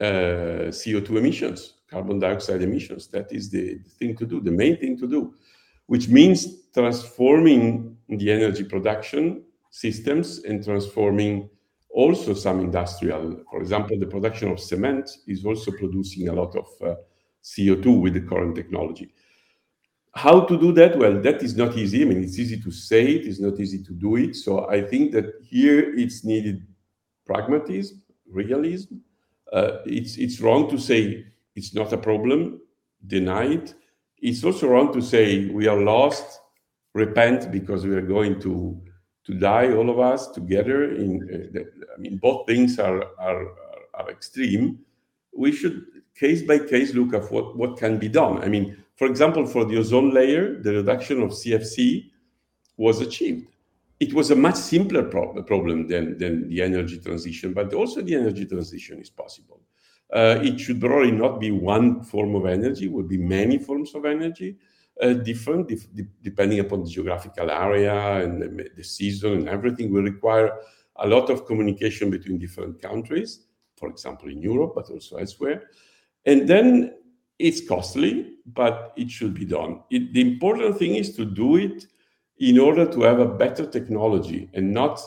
uh, 0.02 0.70
CO2 0.70 1.10
emissions, 1.18 1.76
carbon 1.90 2.20
dioxide 2.20 2.62
emissions. 2.62 3.08
That 3.08 3.32
is 3.32 3.50
the, 3.50 3.76
the 3.76 3.90
thing 3.90 4.16
to 4.18 4.26
do, 4.26 4.42
the 4.42 4.52
main 4.52 4.78
thing 4.78 4.98
to 4.98 5.08
do, 5.08 5.34
which 5.88 6.08
means 6.10 6.68
transforming 6.74 7.98
the 8.10 8.32
energy 8.32 8.64
production 8.64 9.44
systems 9.72 10.40
and 10.40 10.64
transforming 10.64 11.50
also 11.90 12.34
some 12.34 12.60
industrial, 12.60 13.44
for 13.50 13.60
example, 13.60 13.98
the 13.98 14.06
production 14.06 14.52
of 14.52 14.60
cement 14.60 15.10
is 15.28 15.46
also 15.46 15.72
producing 15.72 16.30
a 16.30 16.34
lot 16.34 16.56
of 16.56 16.68
uh, 16.86 16.96
CO2 17.44 18.02
with 18.02 18.14
the 18.14 18.22
current 18.22 18.56
technology. 18.56 19.14
How 20.14 20.42
to 20.42 20.60
do 20.60 20.72
that? 20.74 20.98
Well, 20.98 21.22
that 21.22 21.44
is 21.44 21.56
not 21.56 21.78
easy. 21.78 22.02
I 22.02 22.06
mean, 22.06 22.24
it's 22.24 22.40
easy 22.40 22.60
to 22.62 22.72
say 22.72 23.06
it, 23.06 23.26
it's 23.26 23.40
not 23.40 23.60
easy 23.60 23.84
to 23.84 23.94
do 23.94 24.16
it. 24.16 24.36
So 24.36 24.70
I 24.70 24.82
think 24.82 25.12
that 25.14 25.26
here 25.44 25.96
it's 25.96 26.24
needed 26.24 26.66
pragmatism, 27.26 28.02
realism. 28.30 28.96
Uh, 29.52 29.80
it's, 29.86 30.18
it's 30.18 30.40
wrong 30.40 30.70
to 30.70 30.78
say 30.78 31.26
it's 31.56 31.74
not 31.74 31.94
a 31.94 31.98
problem, 31.98 32.60
deny 33.06 33.46
it. 33.46 33.76
It's 34.20 34.44
also 34.44 34.68
wrong 34.68 34.92
to 34.94 35.02
say 35.02 35.50
we 35.50 35.68
are 35.68 35.80
lost, 35.80 36.42
repent 36.94 37.52
because 37.52 37.86
we 37.86 37.96
are 37.96 38.02
going 38.02 38.40
to 38.42 38.82
to 39.28 39.34
die, 39.34 39.74
all 39.74 39.90
of 39.90 40.00
us 40.00 40.32
together. 40.32 40.96
In 40.96 41.52
uh, 41.56 41.60
I 41.96 42.00
mean, 42.00 42.18
both 42.18 42.48
things 42.48 42.80
are, 42.80 43.04
are 43.20 43.46
are 43.94 44.10
extreme. 44.10 44.80
We 45.34 45.52
should 45.52 45.86
case 46.16 46.42
by 46.42 46.60
case 46.60 46.94
look 46.96 47.14
at 47.14 47.32
what 47.32 47.56
what 47.58 47.78
can 47.78 48.00
be 48.00 48.08
done. 48.08 48.40
I 48.40 48.48
mean, 48.48 48.78
for 48.96 49.08
example, 49.08 49.46
for 49.46 49.66
the 49.66 49.78
ozone 49.78 50.12
layer, 50.14 50.60
the 50.62 50.74
reduction 50.74 51.22
of 51.22 51.32
CFC 51.32 52.10
was 52.78 53.02
achieved. 53.02 53.48
It 54.00 54.14
was 54.14 54.32
a 54.32 54.36
much 54.36 54.56
simpler 54.56 55.04
pro- 55.04 55.42
problem 55.44 55.88
than, 55.88 56.18
than 56.20 56.48
the 56.50 56.62
energy 56.62 57.00
transition, 57.00 57.54
but 57.54 57.74
also 57.74 58.02
the 58.02 58.14
energy 58.14 58.46
transition 58.46 59.02
is 59.02 59.10
possible. 59.10 59.60
Uh, 60.14 60.38
it 60.44 60.60
should 60.60 60.80
probably 60.80 61.12
not 61.12 61.40
be 61.40 61.50
one 61.50 62.04
form 62.04 62.36
of 62.36 62.46
energy, 62.46 62.86
it 62.86 62.92
would 62.92 63.10
be 63.10 63.18
many 63.18 63.58
forms 63.58 63.96
of 63.96 64.06
energy 64.06 64.56
uh, 65.02 65.14
different 65.14 65.68
dif- 65.68 65.88
depending 66.22 66.60
upon 66.60 66.84
the 66.84 66.90
geographical 66.90 67.50
area 67.52 68.24
and 68.24 68.42
the, 68.42 68.70
the 68.76 68.84
season 68.84 69.34
and 69.34 69.50
everything 69.50 69.92
will 69.92 70.04
require 70.04 70.52
a 70.98 71.08
lot 71.08 71.30
of 71.30 71.46
communication 71.46 72.10
between 72.10 72.40
different 72.40 72.82
countries, 72.82 73.46
for 73.76 73.90
example, 73.90 74.30
in 74.30 74.42
Europe, 74.42 74.74
but 74.76 74.90
also 74.90 75.18
elsewhere. 75.18 75.70
And 76.26 76.48
then 76.48 76.96
it's 77.40 77.68
costly, 77.68 78.38
but 78.46 78.94
it 78.98 79.12
should 79.12 79.34
be 79.34 79.46
done. 79.46 79.82
It, 79.92 80.14
the 80.14 80.22
important 80.22 80.78
thing 80.78 80.96
is 80.96 81.16
to 81.16 81.26
do 81.26 81.58
it 81.58 81.86
in 82.40 82.60
order 82.60 82.86
to 82.86 83.02
have 83.02 83.20
a 83.20 83.28
better 83.28 83.66
technology 83.66 84.50
and 84.54 84.74
not 84.74 85.00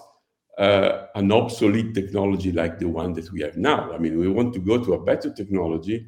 uh, 0.58 1.06
an 1.14 1.32
obsolete 1.32 1.94
technology 1.94 2.52
like 2.52 2.78
the 2.78 2.88
one 2.88 3.12
that 3.14 3.30
we 3.32 3.40
have 3.40 3.56
now. 3.56 3.92
I 3.92 3.98
mean, 3.98 4.18
we 4.18 4.28
want 4.28 4.52
to 4.54 4.60
go 4.60 4.82
to 4.82 4.94
a 4.94 5.02
better 5.02 5.32
technology 5.32 6.06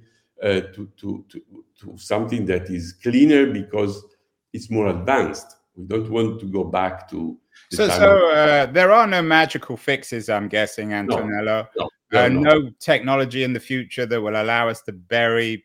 to, 0.51 0.89
to, 0.97 1.25
to, 1.29 1.43
to 1.81 1.97
something 1.97 2.45
that 2.47 2.69
is 2.69 2.93
cleaner 2.95 3.47
because 3.47 4.05
it's 4.53 4.71
more 4.71 4.89
advanced. 4.89 5.57
We 5.77 5.85
don't 5.85 6.11
want 6.11 6.41
to 6.41 6.47
go 6.47 6.65
back 6.65 7.09
to. 7.11 7.39
so, 7.71 7.89
so 7.89 8.31
uh, 8.31 8.67
there 8.67 8.93
are 8.93 9.07
no 9.07 9.23
magical 9.23 9.77
fixes, 9.77 10.29
I'm 10.29 10.49
guessing, 10.49 10.91
Antonello. 10.91 11.69
No, 11.77 11.89
no, 12.13 12.25
uh, 12.25 12.29
no, 12.29 12.71
technology 12.79 13.43
in 13.43 13.53
the 13.53 13.61
future 13.61 14.05
that 14.05 14.21
will 14.21 14.41
allow 14.43 14.69
us 14.69 14.83
to 14.83 14.93
bury 14.93 15.65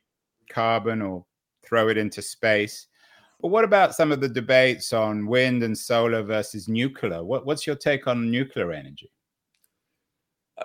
carbon 0.49 1.01
or 1.01 1.25
throw 1.65 1.89
it 1.89 1.97
into 1.97 2.21
space. 2.21 2.87
But 3.41 3.49
what 3.49 3.65
about 3.65 3.95
some 3.95 4.11
of 4.11 4.21
the 4.21 4.29
debates 4.29 4.93
on 4.93 5.27
wind 5.27 5.61
and 5.63 5.77
solar 5.77 6.23
versus 6.23 6.67
nuclear? 6.67 7.23
What, 7.23 7.45
what's 7.45 7.67
your 7.67 7.75
take 7.75 8.07
on 8.07 8.31
nuclear 8.31 8.71
energy? 8.71 9.11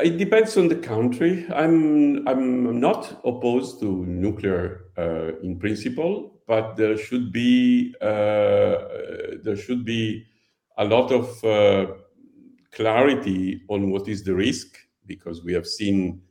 It 0.00 0.16
depends 0.16 0.56
on 0.56 0.68
the 0.68 0.76
country. 0.76 1.46
I'm 1.54 2.26
I'm 2.26 2.80
not 2.80 3.20
opposed 3.24 3.80
to 3.80 4.06
nuclear 4.06 4.86
uh, 4.96 5.36
in 5.42 5.58
principle, 5.58 6.40
but 6.46 6.76
there 6.76 6.96
should 6.96 7.30
be 7.30 7.94
uh, 8.00 8.76
there 9.42 9.56
should 9.56 9.84
be 9.84 10.24
a 10.78 10.84
lot 10.84 11.12
of 11.12 11.44
uh, 11.44 11.92
clarity 12.70 13.62
on 13.68 13.90
what 13.90 14.08
is 14.08 14.24
the 14.24 14.34
risk 14.34 14.78
because 15.06 15.44
we 15.44 15.52
have 15.52 15.66
seen 15.66 16.22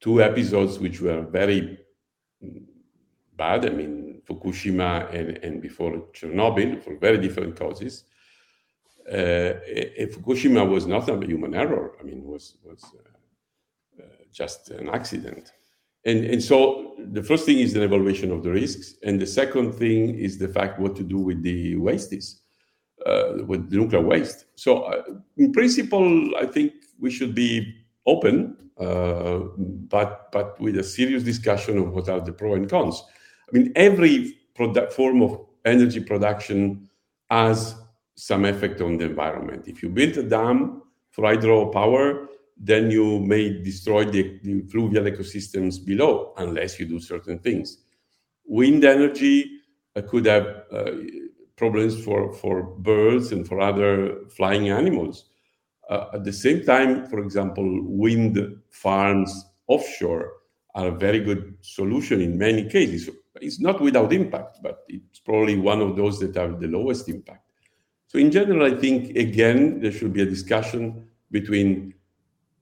two 0.00 0.22
episodes 0.22 0.78
which 0.78 1.00
were 1.00 1.22
very 1.22 1.78
bad. 3.36 3.64
I 3.64 3.70
mean, 3.70 4.20
Fukushima 4.28 5.12
and, 5.14 5.38
and 5.38 5.62
before 5.62 5.92
Chernobyl 6.12 6.82
for 6.82 6.98
very 6.98 7.16
different 7.16 7.58
causes. 7.58 8.04
Uh, 9.08 9.54
Fukushima 10.12 10.68
was 10.68 10.86
not 10.86 11.08
a 11.08 11.26
human 11.26 11.54
error. 11.54 11.92
I 12.00 12.02
mean, 12.02 12.24
was 12.24 12.56
was 12.64 12.84
uh, 12.84 14.02
uh, 14.02 14.06
just 14.32 14.70
an 14.70 14.88
accident. 14.88 15.52
And, 16.04 16.24
and 16.24 16.42
so 16.42 16.94
the 16.98 17.22
first 17.22 17.44
thing 17.44 17.58
is 17.58 17.74
the 17.74 17.82
evaluation 17.82 18.32
of 18.32 18.42
the 18.42 18.50
risks, 18.50 18.94
and 19.02 19.20
the 19.20 19.26
second 19.26 19.74
thing 19.74 20.18
is 20.18 20.38
the 20.38 20.48
fact 20.48 20.78
what 20.78 20.96
to 20.96 21.02
do 21.02 21.18
with 21.18 21.42
the 21.42 21.76
wastes, 21.76 22.40
uh, 23.04 23.44
with 23.46 23.68
the 23.68 23.76
nuclear 23.76 24.00
waste. 24.00 24.46
So, 24.54 24.84
uh, 24.84 25.02
in 25.36 25.52
principle, 25.52 26.36
I 26.36 26.46
think 26.46 26.72
we 26.98 27.10
should 27.10 27.34
be 27.34 27.74
open, 28.06 28.56
uh, 28.78 29.40
but 29.88 30.32
but 30.32 30.58
with 30.58 30.78
a 30.78 30.82
serious 30.82 31.22
discussion 31.22 31.76
of 31.78 31.92
what 31.92 32.08
are 32.08 32.20
the 32.20 32.32
pros 32.32 32.56
and 32.56 32.70
cons. 32.70 33.02
I 33.52 33.58
mean, 33.58 33.72
every 33.76 34.38
product, 34.54 34.94
form 34.94 35.22
of 35.22 35.38
energy 35.66 36.00
production 36.00 36.88
has 37.30 37.74
some 38.20 38.44
effect 38.44 38.82
on 38.82 38.98
the 38.98 39.06
environment. 39.06 39.66
If 39.66 39.82
you 39.82 39.88
build 39.88 40.16
a 40.18 40.22
dam 40.22 40.82
for 41.10 41.24
hydropower, 41.24 42.26
then 42.56 42.90
you 42.90 43.20
may 43.20 43.62
destroy 43.62 44.04
the, 44.04 44.38
the 44.42 44.60
fluvial 44.70 45.04
ecosystems 45.04 45.82
below 45.82 46.34
unless 46.36 46.78
you 46.78 46.84
do 46.86 47.00
certain 47.00 47.38
things. 47.38 47.78
Wind 48.44 48.84
energy 48.84 49.60
uh, 49.96 50.02
could 50.02 50.26
have 50.26 50.64
uh, 50.70 50.90
problems 51.56 52.04
for, 52.04 52.34
for 52.34 52.62
birds 52.62 53.32
and 53.32 53.48
for 53.48 53.58
other 53.58 54.26
flying 54.36 54.68
animals. 54.68 55.30
Uh, 55.88 56.06
at 56.12 56.22
the 56.22 56.32
same 56.32 56.62
time, 56.64 57.06
for 57.06 57.20
example, 57.20 57.66
wind 57.84 58.38
farms 58.70 59.46
offshore 59.66 60.32
are 60.74 60.88
a 60.88 60.98
very 61.06 61.20
good 61.20 61.54
solution 61.62 62.20
in 62.20 62.36
many 62.36 62.68
cases. 62.68 63.08
It's 63.36 63.60
not 63.60 63.80
without 63.80 64.12
impact, 64.12 64.58
but 64.62 64.84
it's 64.88 65.20
probably 65.20 65.56
one 65.56 65.80
of 65.80 65.96
those 65.96 66.20
that 66.20 66.36
have 66.36 66.60
the 66.60 66.68
lowest 66.68 67.08
impact. 67.08 67.49
So, 68.10 68.18
in 68.18 68.32
general, 68.32 68.66
I 68.66 68.76
think 68.76 69.16
again 69.16 69.80
there 69.80 69.92
should 69.92 70.12
be 70.12 70.22
a 70.22 70.26
discussion 70.26 71.08
between 71.30 71.94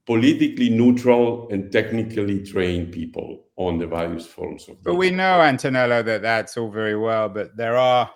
politically 0.05 0.69
neutral 0.69 1.49
and 1.51 1.73
technically 1.73 2.45
trained 2.45 2.93
people 2.93 3.47
on 3.57 3.79
the 3.79 3.87
various 3.87 4.27
forms 4.27 4.69
of. 4.69 4.83
But 4.83 4.97
we 4.97 5.11
know, 5.11 5.41
Antonello, 5.41 6.05
that 6.05 6.21
that's 6.21 6.59
all 6.59 6.71
very 6.71 6.99
well, 6.99 7.31
but 7.31 7.57
there 7.57 7.79
are 7.79 8.11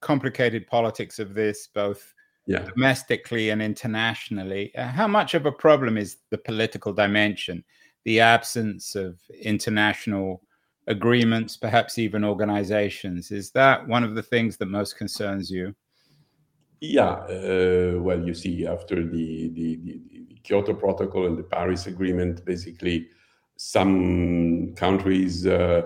complicated 0.00 0.68
politics 0.68 1.18
of 1.18 1.34
this, 1.34 1.66
both 1.66 2.14
yeah. 2.46 2.60
domestically 2.60 3.50
and 3.50 3.60
internationally. 3.60 4.72
Uh, 4.76 4.86
how 4.86 5.08
much 5.08 5.34
of 5.34 5.46
a 5.46 5.52
problem 5.52 5.98
is 5.98 6.18
the 6.30 6.38
political 6.38 6.92
dimension, 6.92 7.64
the 8.04 8.20
absence 8.20 8.94
of 8.94 9.18
international 9.42 10.42
agreements, 10.86 11.56
perhaps 11.56 11.98
even 11.98 12.22
organizations? 12.22 13.32
Is 13.32 13.50
that 13.50 13.84
one 13.88 14.04
of 14.04 14.14
the 14.14 14.22
things 14.22 14.56
that 14.58 14.66
most 14.66 14.96
concerns 14.96 15.50
you? 15.50 15.74
Yeah, 16.80 17.10
uh, 17.10 18.00
well, 18.00 18.22
you 18.22 18.34
see, 18.34 18.66
after 18.66 18.96
the, 18.96 19.48
the, 19.48 19.76
the, 19.76 20.00
the, 20.10 20.40
Kyoto 20.42 20.74
Protocol 20.74 21.26
and 21.26 21.36
the 21.36 21.42
Paris 21.42 21.86
Agreement, 21.86 22.44
basically, 22.44 23.08
some 23.56 24.74
countries 24.76 25.46
uh, 25.46 25.82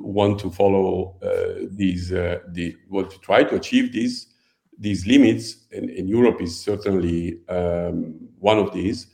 want 0.00 0.38
to 0.40 0.50
follow 0.50 1.18
uh, 1.22 1.66
these, 1.70 2.12
uh, 2.12 2.38
the, 2.52 2.76
to 2.90 3.18
try 3.20 3.42
to 3.42 3.56
achieve 3.56 3.92
these 3.92 4.32
these 4.78 5.06
limits, 5.06 5.66
and, 5.72 5.88
and 5.90 6.08
Europe 6.08 6.40
is 6.40 6.58
certainly 6.58 7.40
um, 7.48 8.14
one 8.38 8.58
of 8.58 8.72
these. 8.72 9.06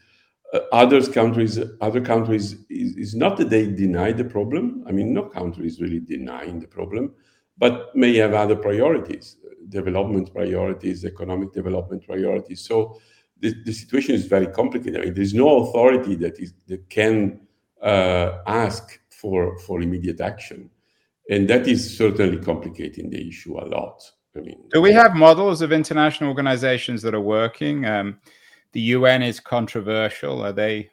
uh, 0.52 0.61
other 0.72 1.00
countries, 1.12 1.59
other 1.81 2.00
countries 2.00 2.57
is, 2.68 2.96
is, 2.96 3.14
not 3.14 3.37
that 3.38 3.48
they 3.48 3.66
deny 3.66 4.12
the 4.12 4.24
problem. 4.24 4.85
I 4.87 4.92
mean, 4.92 5.14
no 5.14 5.22
country 5.22 5.66
is 5.66 5.81
really 5.81 6.00
denying 6.00 6.61
the 6.61 6.66
problem, 6.66 7.14
but 7.57 7.94
may 7.96 8.14
have 8.16 8.35
other 8.35 8.57
priorities, 8.57 9.37
development 9.68 10.33
priorities, 10.33 11.05
economic 11.05 11.53
development 11.53 12.05
priorities. 12.07 12.61
So 12.61 13.01
the, 13.40 13.55
the 13.64 13.72
situation 13.72 14.14
is 14.14 14.27
very 14.27 14.46
complicated. 14.46 15.01
I 15.01 15.05
mean, 15.07 15.14
there's 15.14 15.35
no 15.35 15.64
authority 15.64 16.14
that 16.16 16.38
is 16.38 16.55
that 16.68 16.88
can 16.88 17.40
uh, 17.83 18.38
ask 18.46 19.01
for 19.11 19.59
for 19.59 19.83
immediate 19.83 20.20
action, 20.20 20.70
and 21.29 21.48
that 21.48 21.66
is 21.66 21.96
certainly 21.96 22.38
complicating 22.38 23.11
the 23.11 23.29
issue 23.29 23.59
a 23.59 23.66
lot. 23.66 24.03
I 24.37 24.40
mean, 24.40 24.62
do 24.70 24.81
we 24.81 24.92
have 24.92 25.14
models 25.14 25.61
of 25.61 25.72
international 25.72 26.31
organizations 26.31 27.03
that 27.03 27.14
are 27.14 27.20
working? 27.20 27.85
Um, 27.85 28.18
the 28.72 28.81
UN 28.81 29.22
is 29.22 29.40
controversial. 29.40 30.42
Are 30.42 30.53
they 30.53 30.90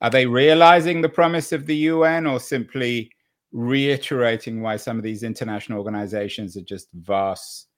are 0.00 0.10
they 0.10 0.26
realizing 0.26 1.00
the 1.00 1.08
promise 1.08 1.52
of 1.52 1.66
the 1.66 1.76
UN 1.76 2.26
or 2.26 2.38
simply 2.38 3.10
reiterating 3.54 4.60
why 4.60 4.76
some 4.76 4.98
of 4.98 5.04
these 5.04 5.22
international 5.22 5.78
organizations 5.78 6.56
are 6.56 6.62
just 6.62 6.88
vast, 6.92 7.68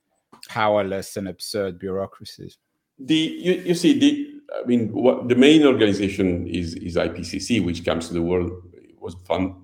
powerless, 0.48 1.16
and 1.16 1.28
absurd 1.28 1.78
bureaucracies? 1.78 2.58
The 2.98 3.14
you, 3.14 3.52
you 3.66 3.74
see 3.74 3.98
the 3.98 4.40
I 4.58 4.66
mean 4.66 4.88
what 4.92 5.28
the 5.28 5.34
main 5.34 5.64
organization 5.64 6.46
is 6.48 6.74
is 6.74 6.96
IPCC, 6.96 7.64
which 7.64 7.84
comes 7.84 8.08
to 8.08 8.14
the 8.14 8.22
world 8.22 8.50
was 8.98 9.14
fund, 9.26 9.54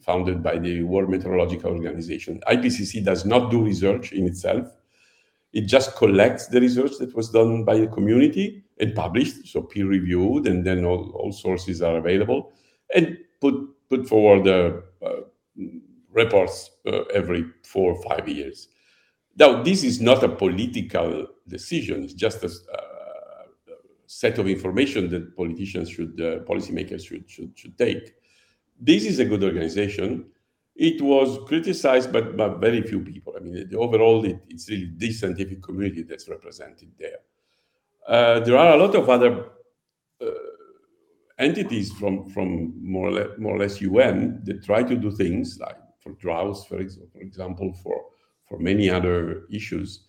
founded 0.00 0.42
by 0.42 0.58
the 0.58 0.82
World 0.82 1.10
Meteorological 1.10 1.70
Organization. 1.70 2.40
IPCC 2.48 3.04
does 3.04 3.26
not 3.26 3.50
do 3.50 3.62
research 3.62 4.12
in 4.12 4.26
itself. 4.26 4.66
It 5.52 5.66
just 5.66 5.96
collects 5.96 6.46
the 6.46 6.60
research 6.60 6.92
that 6.98 7.14
was 7.14 7.30
done 7.30 7.64
by 7.64 7.78
the 7.78 7.86
community 7.86 8.64
and 8.80 8.94
published, 8.94 9.46
so 9.46 9.62
peer 9.62 9.86
reviewed, 9.86 10.46
and 10.46 10.64
then 10.64 10.84
all, 10.84 11.10
all 11.12 11.32
sources 11.32 11.80
are 11.82 11.96
available, 11.96 12.52
and 12.94 13.16
put 13.40 13.54
put 13.88 14.08
forward 14.08 14.44
the 14.44 14.82
uh, 15.04 15.22
reports 16.12 16.70
uh, 16.86 17.02
every 17.14 17.46
four 17.64 17.92
or 17.92 18.02
five 18.02 18.28
years. 18.28 18.68
Now, 19.38 19.62
this 19.62 19.84
is 19.84 20.00
not 20.00 20.22
a 20.22 20.28
political 20.28 21.26
decision; 21.46 22.04
it's 22.04 22.14
just 22.14 22.42
a, 22.42 22.46
a 22.46 22.82
set 24.06 24.38
of 24.38 24.48
information 24.48 25.10
that 25.10 25.36
politicians 25.36 25.90
should, 25.90 26.20
uh, 26.20 26.44
policymakers 26.44 27.06
should, 27.06 27.28
should 27.28 27.52
should 27.54 27.76
take. 27.76 28.14
This 28.80 29.04
is 29.04 29.18
a 29.18 29.24
good 29.24 29.42
organization 29.42 30.26
it 30.76 31.00
was 31.00 31.38
criticized 31.46 32.12
by, 32.12 32.20
by 32.20 32.48
very 32.48 32.82
few 32.82 33.00
people. 33.00 33.34
I 33.36 33.40
mean, 33.40 33.70
overall, 33.74 34.24
it, 34.24 34.40
it's 34.48 34.68
really 34.68 34.92
the 34.94 35.12
scientific 35.12 35.62
community 35.62 36.02
that's 36.02 36.28
represented 36.28 36.90
there. 36.98 37.18
Uh, 38.06 38.40
there 38.40 38.58
are 38.58 38.74
a 38.74 38.76
lot 38.76 38.94
of 38.94 39.08
other 39.08 39.46
uh, 40.20 40.26
entities 41.38 41.92
from, 41.92 42.28
from 42.30 42.72
more, 42.82 43.08
or 43.08 43.12
less, 43.12 43.28
more 43.38 43.56
or 43.56 43.58
less 43.58 43.80
UN 43.80 44.40
that 44.44 44.64
try 44.64 44.82
to 44.82 44.96
do 44.96 45.10
things 45.10 45.58
like 45.60 45.76
for 46.00 46.12
droughts, 46.12 46.64
for, 46.64 46.78
for 46.78 47.20
example, 47.20 47.72
for, 47.82 48.04
for 48.48 48.58
many 48.58 48.88
other 48.88 49.42
issues. 49.50 50.04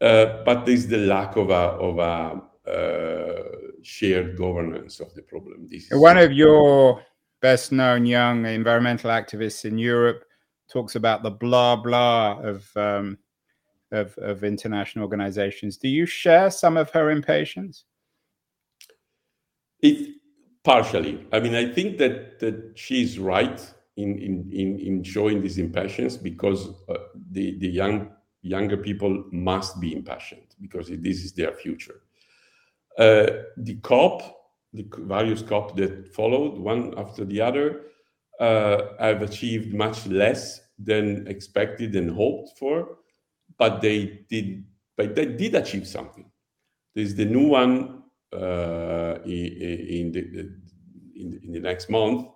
Uh, 0.00 0.42
but 0.44 0.66
there's 0.66 0.86
the 0.86 0.98
lack 0.98 1.36
of 1.36 1.50
a, 1.50 1.52
of 1.54 1.98
a 1.98 2.70
uh, 2.70 3.42
shared 3.82 4.36
governance 4.36 5.00
of 5.00 5.14
the 5.14 5.22
problem. 5.22 5.68
This 5.70 5.88
One 5.90 6.18
of 6.18 6.32
your 6.32 7.02
best 7.40 7.72
known 7.72 8.06
young 8.06 8.44
environmental 8.46 9.10
activists 9.10 9.64
in 9.64 9.78
Europe, 9.78 10.24
talks 10.68 10.96
about 10.96 11.22
the 11.22 11.30
blah 11.30 11.76
blah 11.76 12.40
of, 12.40 12.68
um, 12.76 13.18
of, 13.92 14.16
of 14.18 14.42
international 14.42 15.04
organizations. 15.04 15.76
Do 15.76 15.88
you 15.88 16.06
share 16.06 16.50
some 16.50 16.76
of 16.76 16.90
her 16.90 17.10
impatience? 17.10 17.84
It 19.80 20.16
partially. 20.66 21.26
I 21.32 21.40
mean, 21.40 21.54
I 21.54 21.72
think 21.72 21.98
that 21.98 22.40
that 22.40 22.72
she's 22.74 23.18
right 23.18 23.58
in 23.96 24.18
in 24.18 24.34
in, 24.52 24.68
in 24.80 24.94
showing 25.04 25.40
this 25.40 25.56
impatience 25.56 26.16
because 26.16 26.68
uh, 26.88 26.94
the 27.30 27.58
the 27.58 27.68
young 27.68 28.10
younger 28.42 28.76
people 28.76 29.24
must 29.32 29.80
be 29.80 29.94
impassioned 29.94 30.50
because 30.60 30.88
this 30.88 31.24
is 31.24 31.32
their 31.32 31.52
future. 31.52 31.98
Uh, 32.98 33.26
the 33.56 33.76
COP 33.82 34.36
the 34.76 34.86
various 34.98 35.42
COP 35.42 35.76
that 35.76 36.14
followed, 36.14 36.58
one 36.58 36.94
after 36.96 37.24
the 37.24 37.40
other, 37.40 37.86
uh, 38.38 38.78
have 38.98 39.22
achieved 39.22 39.72
much 39.74 40.06
less 40.06 40.60
than 40.78 41.26
expected 41.26 41.96
and 41.96 42.10
hoped 42.10 42.58
for, 42.58 42.98
but 43.58 43.80
they 43.80 44.20
did, 44.28 44.64
but 44.96 45.14
they 45.14 45.26
did 45.26 45.54
achieve 45.54 45.86
something. 45.86 46.30
There's 46.94 47.14
the 47.14 47.24
new 47.24 47.48
one 47.48 48.02
in, 49.24 50.12
the, 50.12 50.50
in, 51.16 51.52
the 51.52 51.60
next 51.60 51.88
month, 51.90 52.26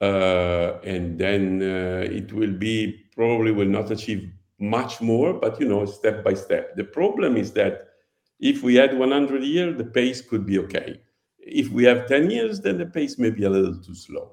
uh, 0.00 0.78
and 0.84 1.18
then 1.18 1.62
uh, 1.62 2.04
it 2.10 2.32
will 2.32 2.52
be 2.52 3.04
probably 3.14 3.52
will 3.52 3.68
not 3.68 3.90
achieve 3.90 4.30
much 4.58 5.00
more, 5.00 5.34
but 5.34 5.60
you 5.60 5.68
know, 5.68 5.84
step 5.84 6.24
by 6.24 6.34
step. 6.34 6.76
The 6.76 6.84
problem 6.84 7.36
is 7.36 7.52
that 7.52 7.88
if 8.40 8.62
we 8.62 8.76
had 8.76 8.96
100 8.96 9.42
years, 9.42 9.76
the 9.76 9.84
pace 9.84 10.20
could 10.20 10.46
be 10.46 10.58
okay 10.60 11.00
if 11.48 11.70
we 11.70 11.84
have 11.84 12.06
10 12.06 12.30
years, 12.30 12.60
then 12.60 12.78
the 12.78 12.86
pace 12.86 13.18
may 13.18 13.30
be 13.30 13.44
a 13.44 13.50
little 13.50 13.76
too 13.80 13.94
slow. 13.94 14.32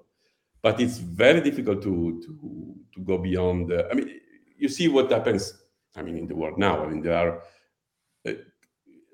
But 0.62 0.80
it's 0.80 0.98
very 0.98 1.42
difficult 1.42 1.82
to, 1.84 2.22
to, 2.26 2.76
to 2.94 3.00
go 3.02 3.18
beyond. 3.18 3.72
I 3.74 3.94
mean, 3.94 4.20
you 4.58 4.68
see 4.68 4.88
what 4.88 5.12
happens, 5.12 5.54
I 5.96 6.02
mean, 6.02 6.18
in 6.18 6.28
the 6.28 6.36
world 6.36 6.58
now. 6.58 6.84
I 6.84 6.90
mean, 6.90 7.02
there 7.02 7.18
are 7.18 7.38
uh, 7.38 7.42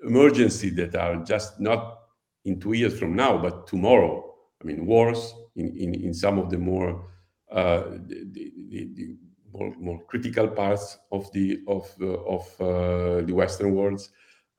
emergencies 0.04 0.74
that 0.76 0.94
are 0.94 1.16
just 1.24 1.60
not 1.60 1.98
in 2.44 2.60
two 2.60 2.72
years 2.72 2.98
from 2.98 3.14
now, 3.14 3.38
but 3.38 3.66
tomorrow. 3.66 4.34
I 4.60 4.64
mean, 4.64 4.86
wars 4.86 5.34
in, 5.56 5.76
in, 5.76 5.94
in 5.94 6.14
some 6.14 6.38
of 6.38 6.50
the 6.50 6.58
more 6.58 7.08
uh, 7.50 7.82
the, 8.06 8.52
the, 8.70 8.88
the, 8.94 9.16
more, 9.52 9.74
more 9.78 10.02
critical 10.06 10.48
parts 10.48 10.98
of 11.10 11.30
the 11.32 11.60
of 11.68 11.86
uh, 12.00 12.06
of 12.06 12.60
uh, 12.60 13.20
the 13.26 13.32
Western 13.32 13.74
worlds, 13.74 14.10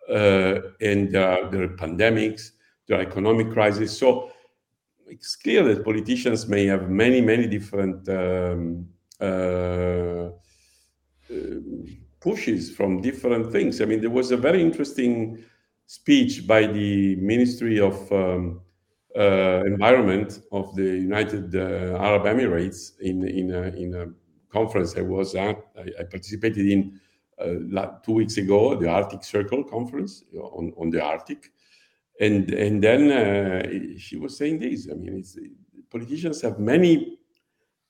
uh, 0.09 0.59
and 0.81 1.11
there 1.11 1.27
are, 1.27 1.49
pandemics, 1.69 2.51
there 2.87 2.99
are 2.99 3.01
economic 3.01 3.51
crisis. 3.51 3.97
So 3.97 4.31
it's 5.07 5.35
clear 5.35 5.63
that 5.63 5.83
politicians 5.83 6.47
may 6.47 6.65
have 6.67 6.89
many, 6.89 7.21
many 7.21 7.47
different 7.47 8.07
um, 8.09 8.87
uh, 9.19 10.29
uh, 11.31 11.59
pushes 12.23 12.71
from 12.71 13.01
different 13.01 13.51
things. 13.51 13.81
I 13.81 13.85
mean, 13.85 14.01
there 14.01 14.09
was 14.21 14.31
a 14.31 14.37
very 14.37 14.61
interesting 14.61 15.43
speech 15.85 16.47
by 16.47 16.65
the 16.65 17.15
Ministry 17.17 17.79
of 17.79 17.95
um, 18.11 18.61
uh, 19.15 19.63
Environment 19.65 20.39
of 20.51 20.73
the 20.75 20.89
United 21.09 21.55
uh, 21.55 21.97
Arab 22.07 22.23
Emirates 22.23 22.99
in 22.99 23.27
in 23.27 23.51
a, 23.51 23.63
in 23.83 23.89
a 24.01 24.05
conference 24.57 24.95
I 24.97 25.01
was 25.01 25.35
at. 25.35 25.57
I, 25.77 25.85
I 26.01 26.03
participated 26.03 26.65
in 26.75 26.99
uh, 27.39 27.85
two 28.05 28.13
weeks 28.13 28.37
ago, 28.37 28.75
the 28.75 28.89
Arctic 28.89 29.23
Circle 29.23 29.63
conference 29.65 30.23
on, 30.57 30.73
on 30.77 30.89
the 30.89 31.01
Arctic 31.01 31.51
and 32.19 32.51
and 32.53 32.83
then 32.83 33.11
uh, 33.11 33.97
she 33.97 34.17
was 34.17 34.37
saying 34.37 34.59
this. 34.59 34.87
I 34.89 34.95
mean, 34.95 35.23
politicians 35.89 36.41
have 36.41 36.59
many 36.59 37.17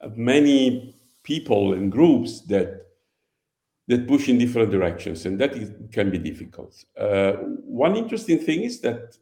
have 0.02 0.18
many 0.18 0.96
people 1.24 1.74
and 1.74 1.92
groups 1.92 2.42
that 2.42 2.83
that 3.88 4.08
push 4.08 4.30
in 4.30 4.38
different 4.38 4.72
directions, 4.72 5.26
and 5.26 5.40
that 5.40 5.54
is, 5.54 5.72
can 5.92 6.10
be 6.10 6.18
difficult. 6.18 6.84
Uh, 6.98 7.34
one 7.66 7.96
interesting 7.96 8.40
thing 8.40 8.62
is 8.62 8.80
that 8.82 9.18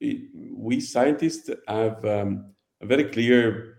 it, 0.00 0.28
we 0.54 0.80
scientists 0.80 1.48
have 1.66 2.04
um, 2.04 2.52
a 2.80 2.86
very 2.86 3.04
clear 3.04 3.78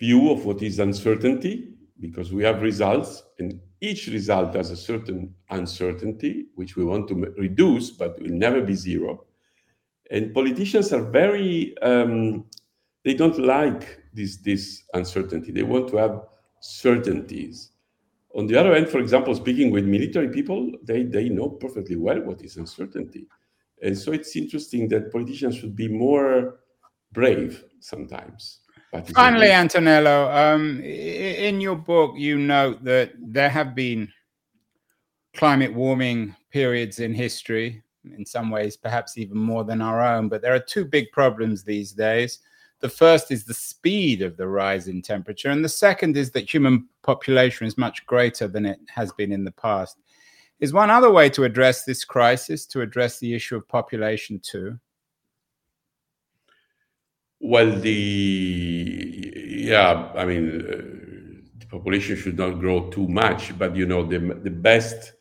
view 0.00 0.30
of 0.30 0.44
what 0.44 0.60
is 0.62 0.80
uncertainty 0.80 1.68
because 2.00 2.32
we 2.32 2.42
have 2.42 2.62
results, 2.62 3.22
and 3.38 3.60
each 3.80 4.08
result 4.08 4.54
has 4.54 4.70
a 4.70 4.76
certain 4.76 5.32
uncertainty 5.50 6.46
which 6.56 6.76
we 6.76 6.84
want 6.84 7.06
to 7.08 7.14
reduce, 7.38 7.90
but 7.90 8.20
will 8.20 8.30
never 8.30 8.60
be 8.60 8.74
zero. 8.74 9.24
And 10.10 10.34
politicians 10.34 10.92
are 10.92 11.02
very 11.02 11.78
um, 11.78 12.44
they 13.04 13.14
don't 13.14 13.38
like 13.38 14.02
this 14.12 14.38
this 14.38 14.82
uncertainty. 14.94 15.52
They 15.52 15.62
want 15.62 15.88
to 15.90 15.96
have 15.98 16.22
certainties 16.60 17.70
on 18.34 18.46
the 18.46 18.56
other 18.56 18.74
hand 18.74 18.88
for 18.88 18.98
example 18.98 19.34
speaking 19.34 19.70
with 19.70 19.84
military 19.84 20.28
people 20.28 20.72
they 20.82 21.02
they 21.04 21.28
know 21.28 21.48
perfectly 21.48 21.96
well 21.96 22.20
what 22.20 22.42
is 22.42 22.56
uncertainty 22.56 23.26
and 23.82 23.96
so 23.96 24.12
it's 24.12 24.34
interesting 24.36 24.88
that 24.88 25.12
politicians 25.12 25.56
should 25.56 25.76
be 25.76 25.88
more 25.88 26.60
brave 27.12 27.64
sometimes 27.80 28.60
finally 29.12 29.50
antonello 29.50 30.30
um, 30.32 30.80
in 30.82 31.60
your 31.60 31.76
book 31.76 32.14
you 32.16 32.38
note 32.38 32.82
that 32.84 33.12
there 33.18 33.50
have 33.50 33.74
been 33.74 34.08
climate 35.34 35.72
warming 35.72 36.34
periods 36.50 37.00
in 37.00 37.12
history 37.12 37.82
in 38.16 38.24
some 38.24 38.50
ways, 38.50 38.76
perhaps 38.76 39.16
even 39.18 39.38
more 39.38 39.64
than 39.64 39.80
our 39.80 40.00
own. 40.00 40.28
But 40.28 40.42
there 40.42 40.54
are 40.54 40.60
two 40.60 40.84
big 40.84 41.10
problems 41.12 41.64
these 41.64 41.92
days. 41.92 42.40
The 42.84 42.90
first 42.90 43.30
is 43.30 43.44
the 43.44 43.54
speed 43.54 44.20
of 44.20 44.36
the 44.36 44.46
rise 44.46 44.88
in 44.88 45.00
temperature, 45.00 45.48
and 45.48 45.64
the 45.64 45.70
second 45.70 46.18
is 46.18 46.32
that 46.32 46.52
human 46.52 46.86
population 47.00 47.66
is 47.66 47.78
much 47.78 48.04
greater 48.04 48.46
than 48.46 48.66
it 48.66 48.78
has 48.88 49.10
been 49.10 49.32
in 49.32 49.42
the 49.42 49.52
past. 49.52 49.96
Is 50.60 50.74
one 50.74 50.90
other 50.90 51.10
way 51.10 51.30
to 51.30 51.44
address 51.44 51.84
this 51.84 52.04
crisis, 52.04 52.66
to 52.66 52.82
address 52.82 53.18
the 53.18 53.32
issue 53.32 53.56
of 53.56 53.66
population 53.68 54.38
too? 54.38 54.78
Well, 57.40 57.74
the 57.74 59.32
yeah, 59.46 60.12
I 60.14 60.26
mean, 60.26 60.60
uh, 60.60 60.76
the 61.60 61.66
population 61.70 62.16
should 62.16 62.36
not 62.36 62.60
grow 62.60 62.90
too 62.90 63.08
much, 63.08 63.58
but 63.58 63.74
you 63.74 63.86
know, 63.86 64.04
the 64.04 64.18
the 64.18 64.50
best 64.50 65.14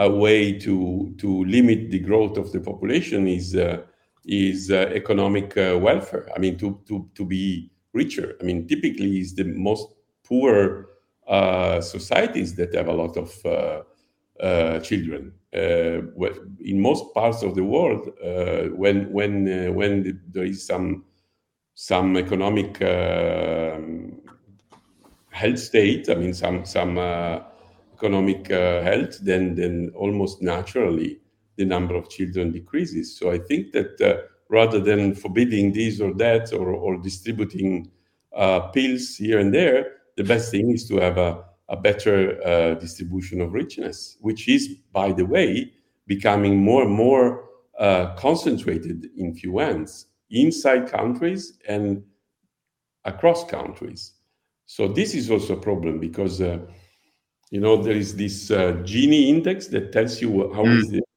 uh, 0.00 0.08
way 0.08 0.56
to 0.60 1.16
to 1.18 1.44
limit 1.46 1.90
the 1.90 1.98
growth 1.98 2.38
of 2.38 2.52
the 2.52 2.60
population 2.60 3.26
is 3.26 3.56
uh, 3.56 3.82
is 4.24 4.70
uh, 4.70 4.90
economic 4.94 5.56
uh, 5.56 5.78
welfare. 5.78 6.28
I 6.34 6.38
mean, 6.38 6.56
to 6.58 6.80
to 6.88 7.08
to 7.14 7.24
be 7.24 7.70
richer. 7.92 8.36
I 8.40 8.44
mean, 8.44 8.66
typically, 8.66 9.18
is 9.20 9.34
the 9.34 9.44
most 9.44 9.88
poor 10.24 10.88
uh, 11.26 11.80
societies 11.80 12.54
that 12.56 12.74
have 12.74 12.88
a 12.88 12.92
lot 12.92 13.16
of 13.16 13.30
children. 14.82 15.32
in 15.52 16.80
most 16.80 17.12
parts 17.14 17.42
of 17.42 17.54
the 17.54 17.64
world, 17.64 18.10
when 18.76 19.12
when 19.12 19.74
when 19.74 20.20
there 20.32 20.44
is 20.44 20.66
some 20.66 21.04
some 21.74 22.16
economic 22.16 22.78
health 25.30 25.58
state, 25.58 26.08
I 26.08 26.14
mean, 26.14 26.34
some 26.34 26.64
some 26.64 26.98
economic 28.02 28.50
uh, 28.50 28.82
health, 28.82 29.18
then 29.22 29.54
then 29.54 29.92
almost 29.94 30.42
naturally 30.42 31.21
the 31.56 31.64
number 31.64 31.94
of 31.94 32.08
children 32.08 32.50
decreases. 32.52 33.16
So 33.18 33.30
I 33.30 33.38
think 33.38 33.72
that 33.72 34.00
uh, 34.00 34.22
rather 34.48 34.80
than 34.80 35.14
forbidding 35.14 35.72
this 35.72 36.00
or 36.00 36.12
that 36.14 36.52
or, 36.52 36.70
or 36.70 36.96
distributing 36.96 37.90
uh, 38.34 38.60
pills 38.68 39.16
here 39.16 39.38
and 39.38 39.52
there, 39.52 39.92
the 40.16 40.24
best 40.24 40.50
thing 40.50 40.70
is 40.70 40.86
to 40.88 40.96
have 40.96 41.18
a, 41.18 41.44
a 41.68 41.76
better 41.76 42.42
uh, 42.44 42.74
distribution 42.74 43.40
of 43.40 43.52
richness, 43.52 44.16
which 44.20 44.48
is, 44.48 44.68
by 44.92 45.12
the 45.12 45.24
way, 45.24 45.72
becoming 46.06 46.58
more 46.58 46.82
and 46.82 46.92
more 46.92 47.44
concentrated 48.16 49.08
in 49.16 49.34
few 49.34 49.58
hands 49.58 50.06
inside 50.30 50.90
countries 50.90 51.58
and 51.68 52.02
across 53.04 53.44
countries. 53.44 54.12
So 54.66 54.88
this 54.88 55.14
is 55.14 55.30
also 55.30 55.54
a 55.54 55.60
problem 55.60 55.98
because 55.98 56.40
uh, 56.40 56.58
you 57.50 57.60
know 57.60 57.76
there 57.76 57.96
is 57.96 58.16
this 58.16 58.50
uh, 58.50 58.72
Gini 58.84 59.28
index 59.28 59.66
that 59.68 59.92
tells 59.92 60.20
you 60.20 60.52
how 60.54 60.64
mm. 60.64 60.90
the 60.90 60.98
uh, 60.98 61.11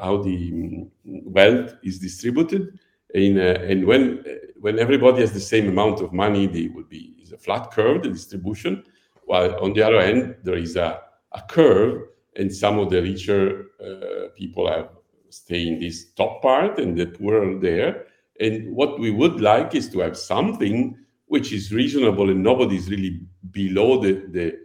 how 0.00 0.22
the 0.22 0.52
mm, 0.52 0.88
wealth 1.04 1.74
is 1.82 1.98
distributed, 1.98 2.78
in, 3.14 3.38
uh, 3.38 3.58
and 3.68 3.86
when 3.86 4.24
when 4.60 4.78
everybody 4.78 5.20
has 5.20 5.32
the 5.32 5.40
same 5.40 5.68
amount 5.68 6.00
of 6.00 6.12
money, 6.12 6.46
there 6.46 6.72
will 6.74 6.84
be 6.84 7.14
is 7.22 7.32
a 7.32 7.38
flat 7.38 7.70
curve 7.70 8.02
the 8.02 8.08
distribution, 8.08 8.84
while 9.24 9.54
on 9.62 9.72
the 9.72 9.82
other 9.82 9.98
end 9.98 10.36
there 10.42 10.56
is 10.56 10.76
a, 10.76 11.00
a 11.32 11.42
curve, 11.42 12.08
and 12.36 12.52
some 12.52 12.78
of 12.78 12.90
the 12.90 13.00
richer 13.00 13.66
uh, 13.84 14.28
people 14.36 14.68
have 14.68 14.88
stay 15.30 15.66
in 15.66 15.80
this 15.80 16.12
top 16.12 16.42
part, 16.42 16.78
and 16.78 16.96
the 16.96 17.06
poorer 17.06 17.58
there 17.58 18.06
and 18.40 18.74
what 18.74 18.98
we 18.98 19.10
would 19.10 19.40
like 19.40 19.74
is 19.74 19.88
to 19.90 20.00
have 20.00 20.16
something 20.16 20.96
which 21.26 21.52
is 21.52 21.72
reasonable 21.72 22.30
and 22.30 22.42
nobody 22.42 22.76
is 22.76 22.90
really 22.90 23.20
below 23.50 24.00
the, 24.00 24.12
the, 24.30 24.58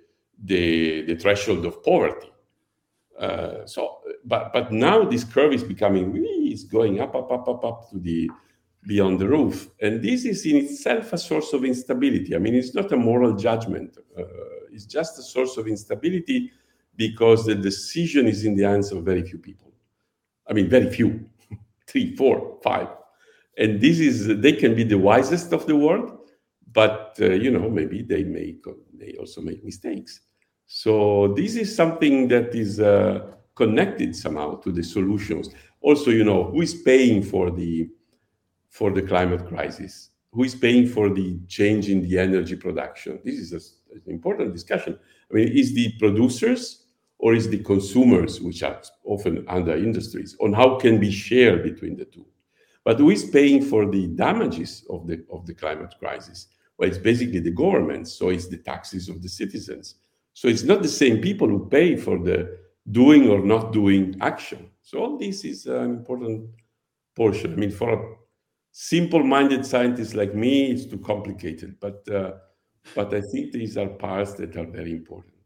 the, 0.43 1.01
the 1.03 1.15
threshold 1.15 1.65
of 1.65 1.83
poverty. 1.83 2.31
Uh, 3.17 3.65
so, 3.65 3.98
but 4.25 4.53
but 4.53 4.71
now 4.71 5.03
this 5.03 5.23
curve 5.23 5.53
is 5.53 5.63
becoming 5.63 6.25
is 6.25 6.63
going 6.63 6.99
up, 6.99 7.15
up, 7.15 7.31
up, 7.31 7.47
up, 7.47 7.63
up 7.63 7.89
to 7.91 7.99
the 7.99 8.29
beyond 8.87 9.19
the 9.19 9.27
roof, 9.27 9.69
and 9.81 10.01
this 10.01 10.25
is 10.25 10.45
in 10.45 10.55
itself 10.57 11.11
a 11.13 11.17
source 11.17 11.53
of 11.53 11.65
instability. 11.65 12.35
I 12.35 12.39
mean, 12.39 12.55
it's 12.55 12.73
not 12.73 12.91
a 12.91 12.97
moral 12.97 13.35
judgment; 13.35 13.97
uh, 14.17 14.23
it's 14.71 14.85
just 14.85 15.19
a 15.19 15.23
source 15.23 15.57
of 15.57 15.67
instability 15.67 16.51
because 16.95 17.45
the 17.45 17.55
decision 17.55 18.27
is 18.27 18.45
in 18.45 18.55
the 18.55 18.63
hands 18.63 18.91
of 18.91 19.03
very 19.03 19.23
few 19.23 19.37
people. 19.37 19.71
I 20.49 20.53
mean, 20.53 20.69
very 20.69 20.89
few, 20.89 21.29
three, 21.87 22.15
four, 22.15 22.57
five 22.63 22.89
and 23.59 23.81
this 23.81 23.99
is 23.99 24.27
they 24.39 24.53
can 24.53 24.73
be 24.73 24.83
the 24.83 24.97
wisest 24.97 25.53
of 25.53 25.67
the 25.67 25.75
world 25.75 26.17
but 26.71 27.15
uh, 27.21 27.25
you 27.25 27.51
know 27.51 27.69
maybe 27.69 28.01
they 28.01 28.23
make 28.23 28.63
they 28.93 29.13
also 29.19 29.41
make 29.41 29.63
mistakes 29.63 30.21
so 30.65 31.33
this 31.35 31.55
is 31.55 31.75
something 31.75 32.27
that 32.27 32.55
is 32.55 32.79
uh, 32.79 33.19
connected 33.61 34.15
somehow 34.15 34.55
to 34.63 34.71
the 34.71 34.83
solutions. 34.83 35.49
Also 35.81 36.09
you 36.11 36.23
know 36.23 36.41
who 36.51 36.61
is 36.61 36.73
paying 36.91 37.21
for 37.21 37.45
the 37.51 37.89
for 38.69 38.89
the 38.91 39.01
climate 39.11 39.43
crisis? 39.51 39.93
Who 40.31 40.43
is 40.43 40.55
paying 40.55 40.87
for 40.95 41.09
the 41.19 41.39
change 41.47 41.89
in 41.89 41.99
the 42.05 42.17
energy 42.27 42.55
production? 42.55 43.19
This 43.25 43.37
is 43.43 43.49
a, 43.59 43.61
an 43.95 44.01
important 44.07 44.53
discussion. 44.53 44.97
I 45.29 45.33
mean 45.35 45.49
is 45.61 45.73
the 45.73 45.87
producers 46.03 46.63
or 47.17 47.33
is 47.33 47.49
the 47.49 47.63
consumers 47.71 48.39
which 48.39 48.63
are 48.63 48.81
often 49.03 49.45
under 49.47 49.75
industries 49.75 50.37
on 50.39 50.53
how 50.53 50.69
can 50.83 50.99
be 50.99 51.11
shared 51.11 51.63
between 51.63 51.97
the 51.97 52.05
two? 52.05 52.25
But 52.85 52.99
who 52.99 53.09
is 53.09 53.25
paying 53.25 53.61
for 53.71 53.91
the 53.95 54.07
damages 54.07 54.85
of 54.89 55.05
the, 55.05 55.25
of 55.31 55.45
the 55.45 55.53
climate 55.53 55.93
crisis? 55.99 56.47
Well, 56.77 56.87
it's 56.89 56.97
basically 56.97 57.41
the 57.41 57.51
government, 57.51 58.07
so 58.07 58.29
it's 58.29 58.47
the 58.47 58.63
taxes 58.71 59.09
of 59.09 59.21
the 59.21 59.27
citizens. 59.27 59.95
So 60.33 60.47
it's 60.47 60.63
not 60.63 60.81
the 60.81 60.95
same 61.01 61.19
people 61.19 61.49
who 61.49 61.67
pay 61.67 61.97
for 61.97 62.17
the 62.17 62.57
doing 62.91 63.29
or 63.29 63.39
not 63.39 63.71
doing 63.71 64.15
action. 64.21 64.69
So 64.81 64.99
all 64.99 65.17
this 65.17 65.45
is 65.45 65.65
an 65.65 65.83
important 65.83 66.49
portion. 67.15 67.53
I 67.53 67.55
mean, 67.55 67.71
for 67.71 67.93
a 67.93 68.15
simple-minded 68.71 69.65
scientist 69.65 70.15
like 70.15 70.33
me, 70.33 70.71
it's 70.71 70.85
too 70.85 70.99
complicated, 70.99 71.75
but 71.79 72.07
uh, 72.09 72.33
but 72.95 73.13
I 73.13 73.21
think 73.21 73.51
these 73.51 73.77
are 73.77 73.87
parts 73.87 74.33
that 74.35 74.55
are 74.55 74.65
very 74.65 74.91
important. 74.91 75.38